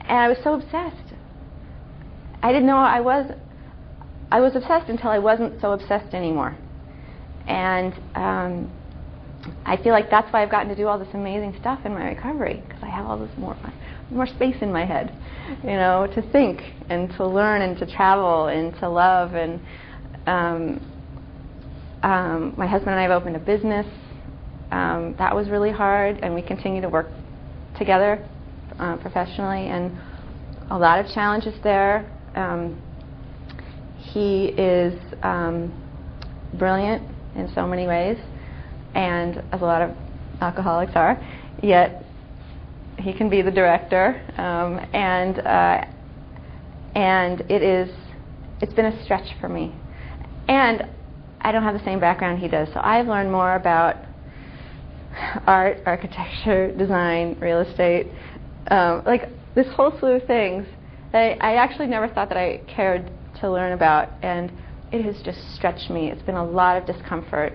and 0.00 0.18
I 0.18 0.28
was 0.28 0.38
so 0.42 0.54
obsessed. 0.54 1.14
I 2.42 2.52
didn't 2.52 2.66
know 2.66 2.76
I 2.76 3.00
was. 3.00 3.30
I 4.30 4.40
was 4.40 4.56
obsessed 4.56 4.88
until 4.88 5.10
I 5.10 5.18
wasn't 5.18 5.60
so 5.60 5.72
obsessed 5.72 6.14
anymore. 6.14 6.56
And 7.46 7.94
um, 8.14 8.72
I 9.64 9.76
feel 9.76 9.92
like 9.92 10.10
that's 10.10 10.32
why 10.32 10.42
I've 10.42 10.50
gotten 10.50 10.68
to 10.68 10.74
do 10.74 10.88
all 10.88 10.98
this 10.98 11.14
amazing 11.14 11.56
stuff 11.60 11.80
in 11.84 11.92
my 11.92 12.08
recovery 12.08 12.62
because 12.66 12.82
I 12.82 12.88
have 12.88 13.06
all 13.06 13.18
this 13.18 13.30
more 13.38 13.56
more 14.10 14.26
space 14.26 14.56
in 14.60 14.72
my 14.72 14.84
head, 14.84 15.12
you 15.64 15.70
know, 15.70 16.06
to 16.14 16.22
think 16.30 16.60
and 16.88 17.10
to 17.16 17.26
learn 17.26 17.62
and 17.62 17.76
to 17.78 17.86
travel 17.86 18.46
and 18.46 18.72
to 18.78 18.88
love. 18.88 19.34
And 19.34 19.60
um, 20.26 20.80
um, 22.02 22.54
my 22.56 22.66
husband 22.66 22.90
and 22.90 23.00
I 23.00 23.02
have 23.02 23.10
opened 23.10 23.36
a 23.36 23.40
business. 23.40 23.86
Um, 24.70 25.14
that 25.18 25.34
was 25.34 25.48
really 25.48 25.70
hard, 25.70 26.18
and 26.22 26.34
we 26.34 26.42
continue 26.42 26.80
to 26.82 26.88
work 26.88 27.08
together 27.78 28.24
uh, 28.78 28.96
professionally, 28.96 29.68
and 29.68 29.96
a 30.70 30.78
lot 30.78 30.98
of 30.98 31.10
challenges 31.12 31.54
there. 31.62 32.10
Um, 32.34 32.80
he 34.16 34.46
is 34.46 34.98
um, 35.22 35.70
brilliant 36.54 37.02
in 37.34 37.52
so 37.54 37.66
many 37.66 37.86
ways, 37.86 38.16
and 38.94 39.42
as 39.52 39.60
a 39.60 39.64
lot 39.64 39.82
of 39.82 39.94
alcoholics 40.40 40.92
are, 40.94 41.22
yet 41.62 42.02
he 42.98 43.12
can 43.12 43.28
be 43.28 43.42
the 43.42 43.50
director, 43.50 44.18
um, 44.38 44.78
and 44.94 45.38
uh, 45.40 45.84
and 46.94 47.42
it 47.50 47.62
is 47.62 47.94
it's 48.62 48.72
been 48.72 48.86
a 48.86 49.04
stretch 49.04 49.38
for 49.38 49.50
me, 49.50 49.74
and 50.48 50.88
I 51.42 51.52
don't 51.52 51.62
have 51.62 51.78
the 51.78 51.84
same 51.84 52.00
background 52.00 52.38
he 52.38 52.48
does, 52.48 52.68
so 52.72 52.80
I've 52.82 53.08
learned 53.08 53.30
more 53.30 53.54
about 53.56 53.96
art, 55.46 55.80
architecture, 55.84 56.74
design, 56.74 57.36
real 57.38 57.60
estate, 57.60 58.06
um, 58.70 59.02
like 59.04 59.28
this 59.54 59.66
whole 59.74 59.92
slew 59.98 60.12
of 60.12 60.26
things 60.26 60.66
I, 61.12 61.36
I 61.40 61.54
actually 61.56 61.86
never 61.86 62.08
thought 62.08 62.28
that 62.28 62.38
I 62.38 62.62
cared 62.66 63.10
to 63.40 63.50
learn 63.50 63.72
about, 63.72 64.08
and 64.22 64.52
it 64.92 65.04
has 65.04 65.16
just 65.24 65.54
stretched 65.54 65.90
me. 65.90 66.10
It's 66.10 66.22
been 66.22 66.36
a 66.36 66.44
lot 66.44 66.76
of 66.76 66.86
discomfort. 66.86 67.52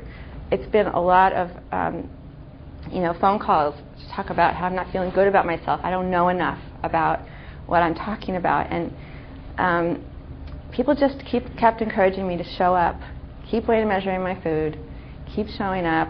It's 0.52 0.70
been 0.72 0.88
a 0.88 1.02
lot 1.02 1.34
of 1.34 1.50
um, 1.72 2.10
you 2.90 3.02
know, 3.02 3.16
phone 3.20 3.40
calls 3.40 3.76
to 3.76 4.16
talk 4.16 4.30
about 4.30 4.56
how 4.56 4.66
I'm 4.66 4.76
not 4.76 4.92
feeling 4.92 5.12
good 5.12 5.28
about 5.28 5.46
myself. 5.46 5.80
I 5.84 5.92
don't 5.92 6.10
know 6.10 6.30
enough 6.30 6.60
about 6.84 7.20
what 7.68 7.84
I'm 7.84 7.94
talking 7.94 8.38
about, 8.38 8.72
and 8.72 8.92
um, 9.58 10.04
people 10.72 10.96
just 10.96 11.24
keep 11.26 11.44
kept 11.58 11.82
encouraging 11.82 12.28
me 12.28 12.38
to 12.38 12.44
show 12.58 12.74
up, 12.74 13.00
keep 13.50 13.68
weighing 13.68 13.82
and 13.82 13.90
measuring 13.90 14.22
my 14.24 14.42
food, 14.42 14.80
keep 15.36 15.48
showing 15.58 15.86
up, 15.86 16.10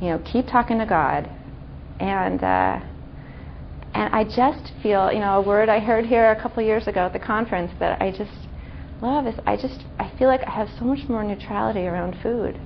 you 0.00 0.08
know, 0.08 0.22
keep 0.30 0.46
talking 0.46 0.78
to 0.78 0.86
God, 0.86 1.28
and 2.00 2.42
uh, 2.42 2.80
and 3.94 4.14
I 4.14 4.24
just 4.24 4.72
feel, 4.82 5.12
you 5.12 5.18
know, 5.18 5.40
a 5.40 5.42
word 5.42 5.68
I 5.68 5.80
heard 5.80 6.06
here 6.06 6.30
a 6.30 6.40
couple 6.40 6.62
of 6.62 6.66
years 6.66 6.86
ago 6.86 7.00
at 7.00 7.12
the 7.12 7.18
conference 7.18 7.72
that 7.80 8.00
I 8.00 8.10
just 8.10 8.47
love 9.00 9.26
is 9.26 9.34
I 9.46 9.56
just 9.56 9.84
I 9.98 10.12
feel 10.18 10.28
like 10.28 10.42
I 10.46 10.50
have 10.50 10.68
so 10.78 10.84
much 10.84 11.08
more 11.08 11.22
neutrality 11.22 11.86
around 11.86 12.16
food 12.22 12.60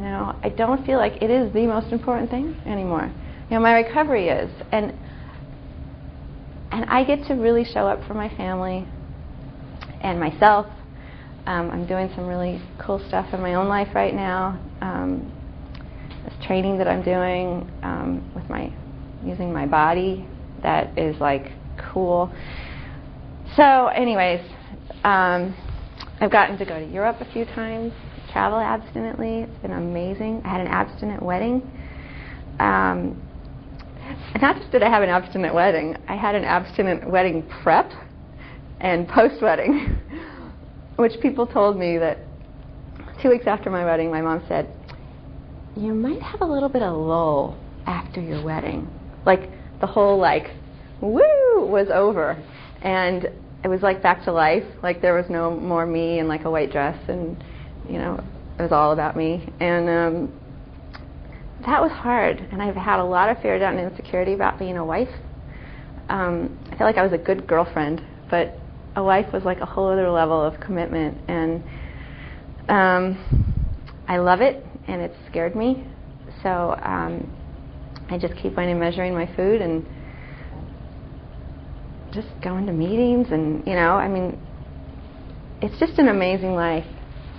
you 0.00 0.06
know, 0.06 0.34
I 0.42 0.48
don't 0.48 0.86
feel 0.86 0.98
like 0.98 1.20
it 1.20 1.30
is 1.30 1.52
the 1.52 1.66
most 1.66 1.92
important 1.92 2.30
thing 2.30 2.58
anymore. 2.64 3.12
You 3.50 3.56
know, 3.56 3.60
my 3.60 3.74
recovery 3.74 4.28
is, 4.28 4.50
and 4.72 4.94
and 6.72 6.86
I 6.86 7.04
get 7.04 7.26
to 7.26 7.34
really 7.34 7.64
show 7.64 7.86
up 7.86 8.02
for 8.06 8.14
my 8.14 8.34
family 8.36 8.88
and 10.00 10.18
myself. 10.18 10.66
Um, 11.46 11.70
I'm 11.70 11.86
doing 11.86 12.10
some 12.14 12.26
really 12.26 12.62
cool 12.78 13.04
stuff 13.08 13.26
in 13.34 13.42
my 13.42 13.54
own 13.54 13.68
life 13.68 13.88
right 13.94 14.14
now. 14.14 14.58
Um, 14.80 15.30
this 16.24 16.46
training 16.46 16.78
that 16.78 16.88
I'm 16.88 17.02
doing 17.02 17.70
um, 17.82 18.32
with 18.34 18.48
my 18.48 18.72
using 19.22 19.52
my 19.52 19.66
body 19.66 20.26
that 20.62 20.96
is 20.96 21.20
like 21.20 21.52
cool. 21.92 22.32
So, 23.56 23.88
anyways, 23.88 24.40
um, 25.04 25.56
I've 26.20 26.30
gotten 26.30 26.58
to 26.58 26.64
go 26.64 26.78
to 26.78 26.86
Europe 26.86 27.16
a 27.20 27.32
few 27.32 27.44
times 27.46 27.92
travel 28.30 28.58
abstinently. 28.58 29.42
It's 29.42 29.58
been 29.62 29.72
amazing. 29.72 30.42
I 30.44 30.48
had 30.48 30.60
an 30.60 30.68
abstinent 30.68 31.22
wedding. 31.22 31.62
Um, 32.58 33.20
not 34.40 34.56
just 34.56 34.70
did 34.70 34.82
I 34.82 34.88
have 34.88 35.02
an 35.02 35.08
abstinent 35.08 35.54
wedding, 35.54 35.96
I 36.08 36.16
had 36.16 36.34
an 36.34 36.44
abstinent 36.44 37.08
wedding 37.08 37.48
prep 37.62 37.90
and 38.80 39.06
post 39.08 39.42
wedding, 39.42 39.98
which 40.96 41.12
people 41.20 41.46
told 41.46 41.76
me 41.76 41.98
that 41.98 42.18
two 43.22 43.28
weeks 43.28 43.46
after 43.46 43.70
my 43.70 43.84
wedding, 43.84 44.10
my 44.10 44.20
mom 44.20 44.42
said, 44.48 44.72
You 45.76 45.92
might 45.92 46.22
have 46.22 46.40
a 46.40 46.46
little 46.46 46.68
bit 46.68 46.82
of 46.82 46.96
lull 46.96 47.58
after 47.86 48.20
your 48.20 48.42
wedding. 48.42 48.88
Like 49.26 49.50
the 49.80 49.86
whole, 49.86 50.18
like, 50.18 50.50
woo 51.00 51.66
was 51.66 51.88
over. 51.92 52.42
And 52.82 53.28
it 53.62 53.68
was 53.68 53.82
like 53.82 54.02
back 54.02 54.24
to 54.24 54.32
life. 54.32 54.64
Like 54.82 55.02
there 55.02 55.14
was 55.14 55.26
no 55.28 55.54
more 55.54 55.86
me 55.86 56.18
in 56.18 56.28
like 56.28 56.44
a 56.44 56.50
white 56.50 56.70
dress 56.70 56.98
and 57.08 57.42
you 57.88 57.98
know, 57.98 58.22
it 58.58 58.62
was 58.62 58.72
all 58.72 58.92
about 58.92 59.16
me. 59.16 59.48
And 59.60 59.88
um, 59.88 60.40
that 61.66 61.80
was 61.80 61.90
hard. 61.90 62.38
And 62.52 62.62
I've 62.62 62.76
had 62.76 63.00
a 63.00 63.04
lot 63.04 63.28
of 63.28 63.42
fear, 63.42 63.58
doubt, 63.58 63.74
and 63.74 63.90
insecurity 63.90 64.32
about 64.32 64.58
being 64.58 64.76
a 64.76 64.84
wife. 64.84 65.08
Um, 66.08 66.58
I 66.70 66.76
feel 66.76 66.86
like 66.86 66.96
I 66.96 67.02
was 67.02 67.12
a 67.12 67.18
good 67.18 67.46
girlfriend, 67.46 68.02
but 68.30 68.54
a 68.96 69.02
wife 69.02 69.32
was 69.32 69.44
like 69.44 69.60
a 69.60 69.66
whole 69.66 69.88
other 69.88 70.10
level 70.10 70.42
of 70.42 70.60
commitment, 70.60 71.16
and 71.28 71.62
um, 72.68 73.64
I 74.08 74.18
love 74.18 74.40
it, 74.40 74.64
and 74.88 75.00
it 75.00 75.12
scared 75.28 75.54
me. 75.54 75.84
So 76.42 76.76
um, 76.82 77.30
I 78.10 78.18
just 78.18 78.34
keep 78.36 78.58
on 78.58 78.78
measuring 78.78 79.14
my 79.14 79.26
food 79.36 79.60
and 79.60 79.86
just 82.12 82.28
going 82.42 82.66
to 82.66 82.72
meetings, 82.72 83.28
and 83.30 83.66
you 83.66 83.74
know, 83.74 83.92
I 83.92 84.08
mean, 84.08 84.38
it's 85.62 85.78
just 85.78 85.98
an 85.98 86.08
amazing 86.08 86.54
life. 86.54 86.86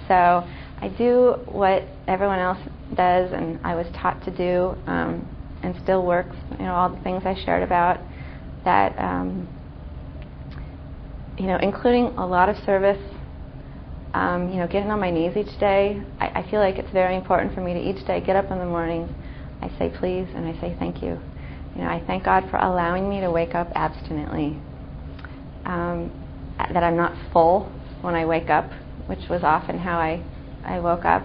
So 0.08 0.14
I 0.14 0.94
do 0.98 1.36
what 1.46 1.84
everyone 2.08 2.40
else 2.40 2.60
does, 2.96 3.32
and 3.32 3.60
I 3.64 3.76
was 3.76 3.88
taught 3.94 4.24
to 4.26 4.32
do, 4.32 4.76
um, 4.88 5.28
and 5.64 5.76
still 5.84 6.06
works. 6.06 6.36
You 6.60 6.66
know, 6.66 6.74
all 6.74 6.90
the 6.90 7.02
things 7.02 7.24
I 7.26 7.36
shared 7.46 7.64
about 7.64 8.00
that. 8.66 8.98
Um, 8.98 9.48
you 11.38 11.48
know, 11.48 11.58
including 11.62 12.06
a 12.18 12.26
lot 12.26 12.50
of 12.50 12.58
service. 12.66 13.02
Um, 14.14 14.50
you 14.50 14.58
know, 14.58 14.68
getting 14.68 14.92
on 14.92 15.00
my 15.00 15.10
knees 15.10 15.38
each 15.38 15.58
day. 15.58 16.02
I, 16.20 16.42
I 16.42 16.52
feel 16.52 16.60
like 16.60 16.76
it's 16.76 16.92
very 16.92 17.16
important 17.16 17.56
for 17.56 17.62
me 17.62 17.74
to 17.74 17.80
each 17.80 18.06
day 18.06 18.20
get 18.20 18.36
up 18.36 18.52
in 18.52 18.60
the 18.60 18.66
morning. 18.66 19.08
I 19.62 19.70
say 19.80 19.90
please 19.98 20.28
and 20.36 20.46
I 20.46 20.60
say 20.60 20.76
thank 20.78 21.02
you. 21.02 21.18
You 21.76 21.84
know, 21.84 21.90
I 21.90 22.04
thank 22.06 22.24
God 22.24 22.50
for 22.50 22.58
allowing 22.58 23.10
me 23.10 23.22
to 23.22 23.32
wake 23.32 23.56
up 23.56 23.72
abstinently. 23.76 24.60
Um, 25.66 26.12
that 26.58 26.84
I'm 26.84 26.98
not 26.98 27.16
full 27.32 27.72
when 28.02 28.16
I 28.16 28.26
wake 28.26 28.50
up, 28.50 28.70
which 29.08 29.30
was 29.30 29.44
often 29.44 29.78
how 29.78 29.98
I, 29.98 30.24
I 30.64 30.80
woke 30.80 31.06
up. 31.06 31.24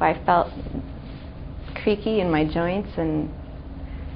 I 0.00 0.18
felt 0.24 0.50
creaky 1.82 2.20
in 2.20 2.30
my 2.30 2.44
joints 2.44 2.90
and 2.96 3.28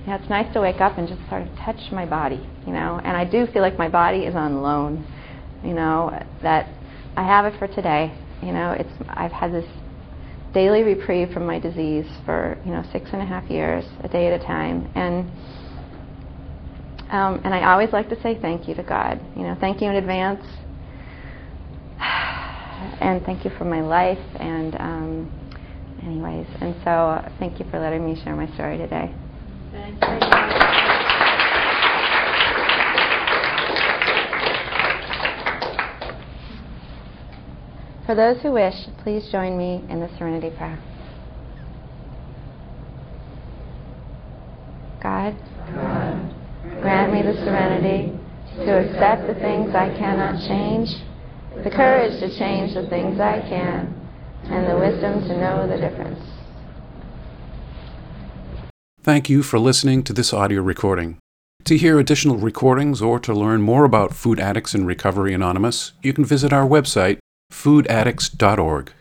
you 0.05 0.11
know, 0.11 0.17
it's 0.17 0.29
nice 0.29 0.53
to 0.55 0.61
wake 0.61 0.81
up 0.81 0.99
and 0.99 1.09
just 1.09 1.21
sort 1.29 1.43
of 1.43 1.49
touch 1.59 1.93
my 1.93 2.07
body, 2.07 2.47
you 2.67 2.73
know. 2.73 3.01
And 3.05 3.17
I 3.17 3.25
do 3.25 3.47
feel 3.47 3.62
like 3.62 3.79
my 3.79 3.89
body 3.89 4.21
is 4.21 4.35
on 4.35 4.62
loan, 4.62 5.07
you 5.62 5.73
know, 5.73 6.19
that 6.43 6.69
I 7.17 7.23
have 7.23 7.47
it 7.47 7.59
for 7.59 7.67
today. 7.67 8.12
You 8.43 8.53
know, 8.53 8.73
it's 8.73 8.91
I've 9.09 9.33
had 9.33 9.53
this 9.53 9.67
daily 10.55 10.82
reprieve 10.84 11.32
from 11.32 11.46
my 11.46 11.59
disease 11.59 12.07
for 12.24 12.57
you 12.64 12.70
know 12.70 12.82
six 12.92 13.11
and 13.12 13.20
a 13.20 13.26
half 13.26 13.50
years, 13.50 13.84
a 14.00 14.09
day 14.09 14.28
at 14.28 14.40
a 14.40 14.44
time, 14.44 14.90
and 14.94 15.28
um, 17.11 17.40
and 17.44 17.52
I 17.52 17.70
always 17.72 17.92
like 17.92 18.09
to 18.09 18.20
say 18.22 18.38
thank 18.40 18.66
you 18.66 18.74
to 18.76 18.82
God. 18.82 19.20
You 19.36 19.42
know, 19.42 19.57
thank 19.61 19.82
you 19.82 19.88
in 19.88 19.96
advance, 19.96 20.44
and 22.00 23.22
thank 23.24 23.44
you 23.44 23.50
for 23.59 23.64
my 23.64 23.82
life. 23.82 24.18
And 24.36 24.74
um, 24.76 25.98
anyways, 26.02 26.46
and 26.61 26.74
so 26.84 26.90
uh, 26.90 27.30
thank 27.38 27.59
you 27.59 27.66
for 27.70 27.78
letting 27.78 28.05
me 28.05 28.20
share 28.24 28.36
my 28.36 28.52
story 28.55 28.78
today. 28.78 29.12
Thank 29.72 30.00
you. 30.00 30.34
For 38.07 38.14
those 38.14 38.42
who 38.42 38.52
wish, 38.52 38.74
please 39.02 39.26
join 39.32 39.57
me 39.57 39.82
in 39.88 40.00
the 40.00 40.11
Serenity 40.18 40.50
Prayer. 40.57 40.78
God, 45.02 45.34
grant 46.82 47.12
me 47.12 47.22
the 47.22 47.34
serenity 47.44 48.12
to 48.57 48.72
accept 48.78 49.26
the 49.26 49.34
things 49.34 49.74
I 49.74 49.88
cannot 49.96 50.46
change, 50.46 50.90
the 51.62 51.70
courage 51.70 52.20
to 52.20 52.38
change 52.38 52.74
the 52.74 52.86
things 52.88 53.20
I 53.20 53.40
can, 53.40 53.94
and 54.44 54.68
the 54.70 54.78
wisdom 54.78 55.22
to 55.28 55.36
know 55.38 55.66
the 55.66 55.76
difference. 55.76 56.20
Thank 59.02 59.30
you 59.30 59.42
for 59.42 59.59
listening 59.59 60.02
to 60.05 60.12
this 60.12 60.32
audio 60.32 60.61
recording. 60.62 61.18
To 61.64 61.78
hear 61.78 61.98
additional 61.98 62.36
recordings 62.36 63.00
or 63.00 63.18
to 63.20 63.32
learn 63.32 63.62
more 63.62 63.84
about 63.84 64.14
Food 64.14 64.38
Addicts 64.38 64.74
in 64.74 64.84
Recovery 64.84 65.32
Anonymous, 65.32 65.92
you 66.02 66.12
can 66.12 66.24
visit 66.24 66.52
our 66.52 66.66
website, 66.66 67.18
foodaddicts.org. 67.55 68.94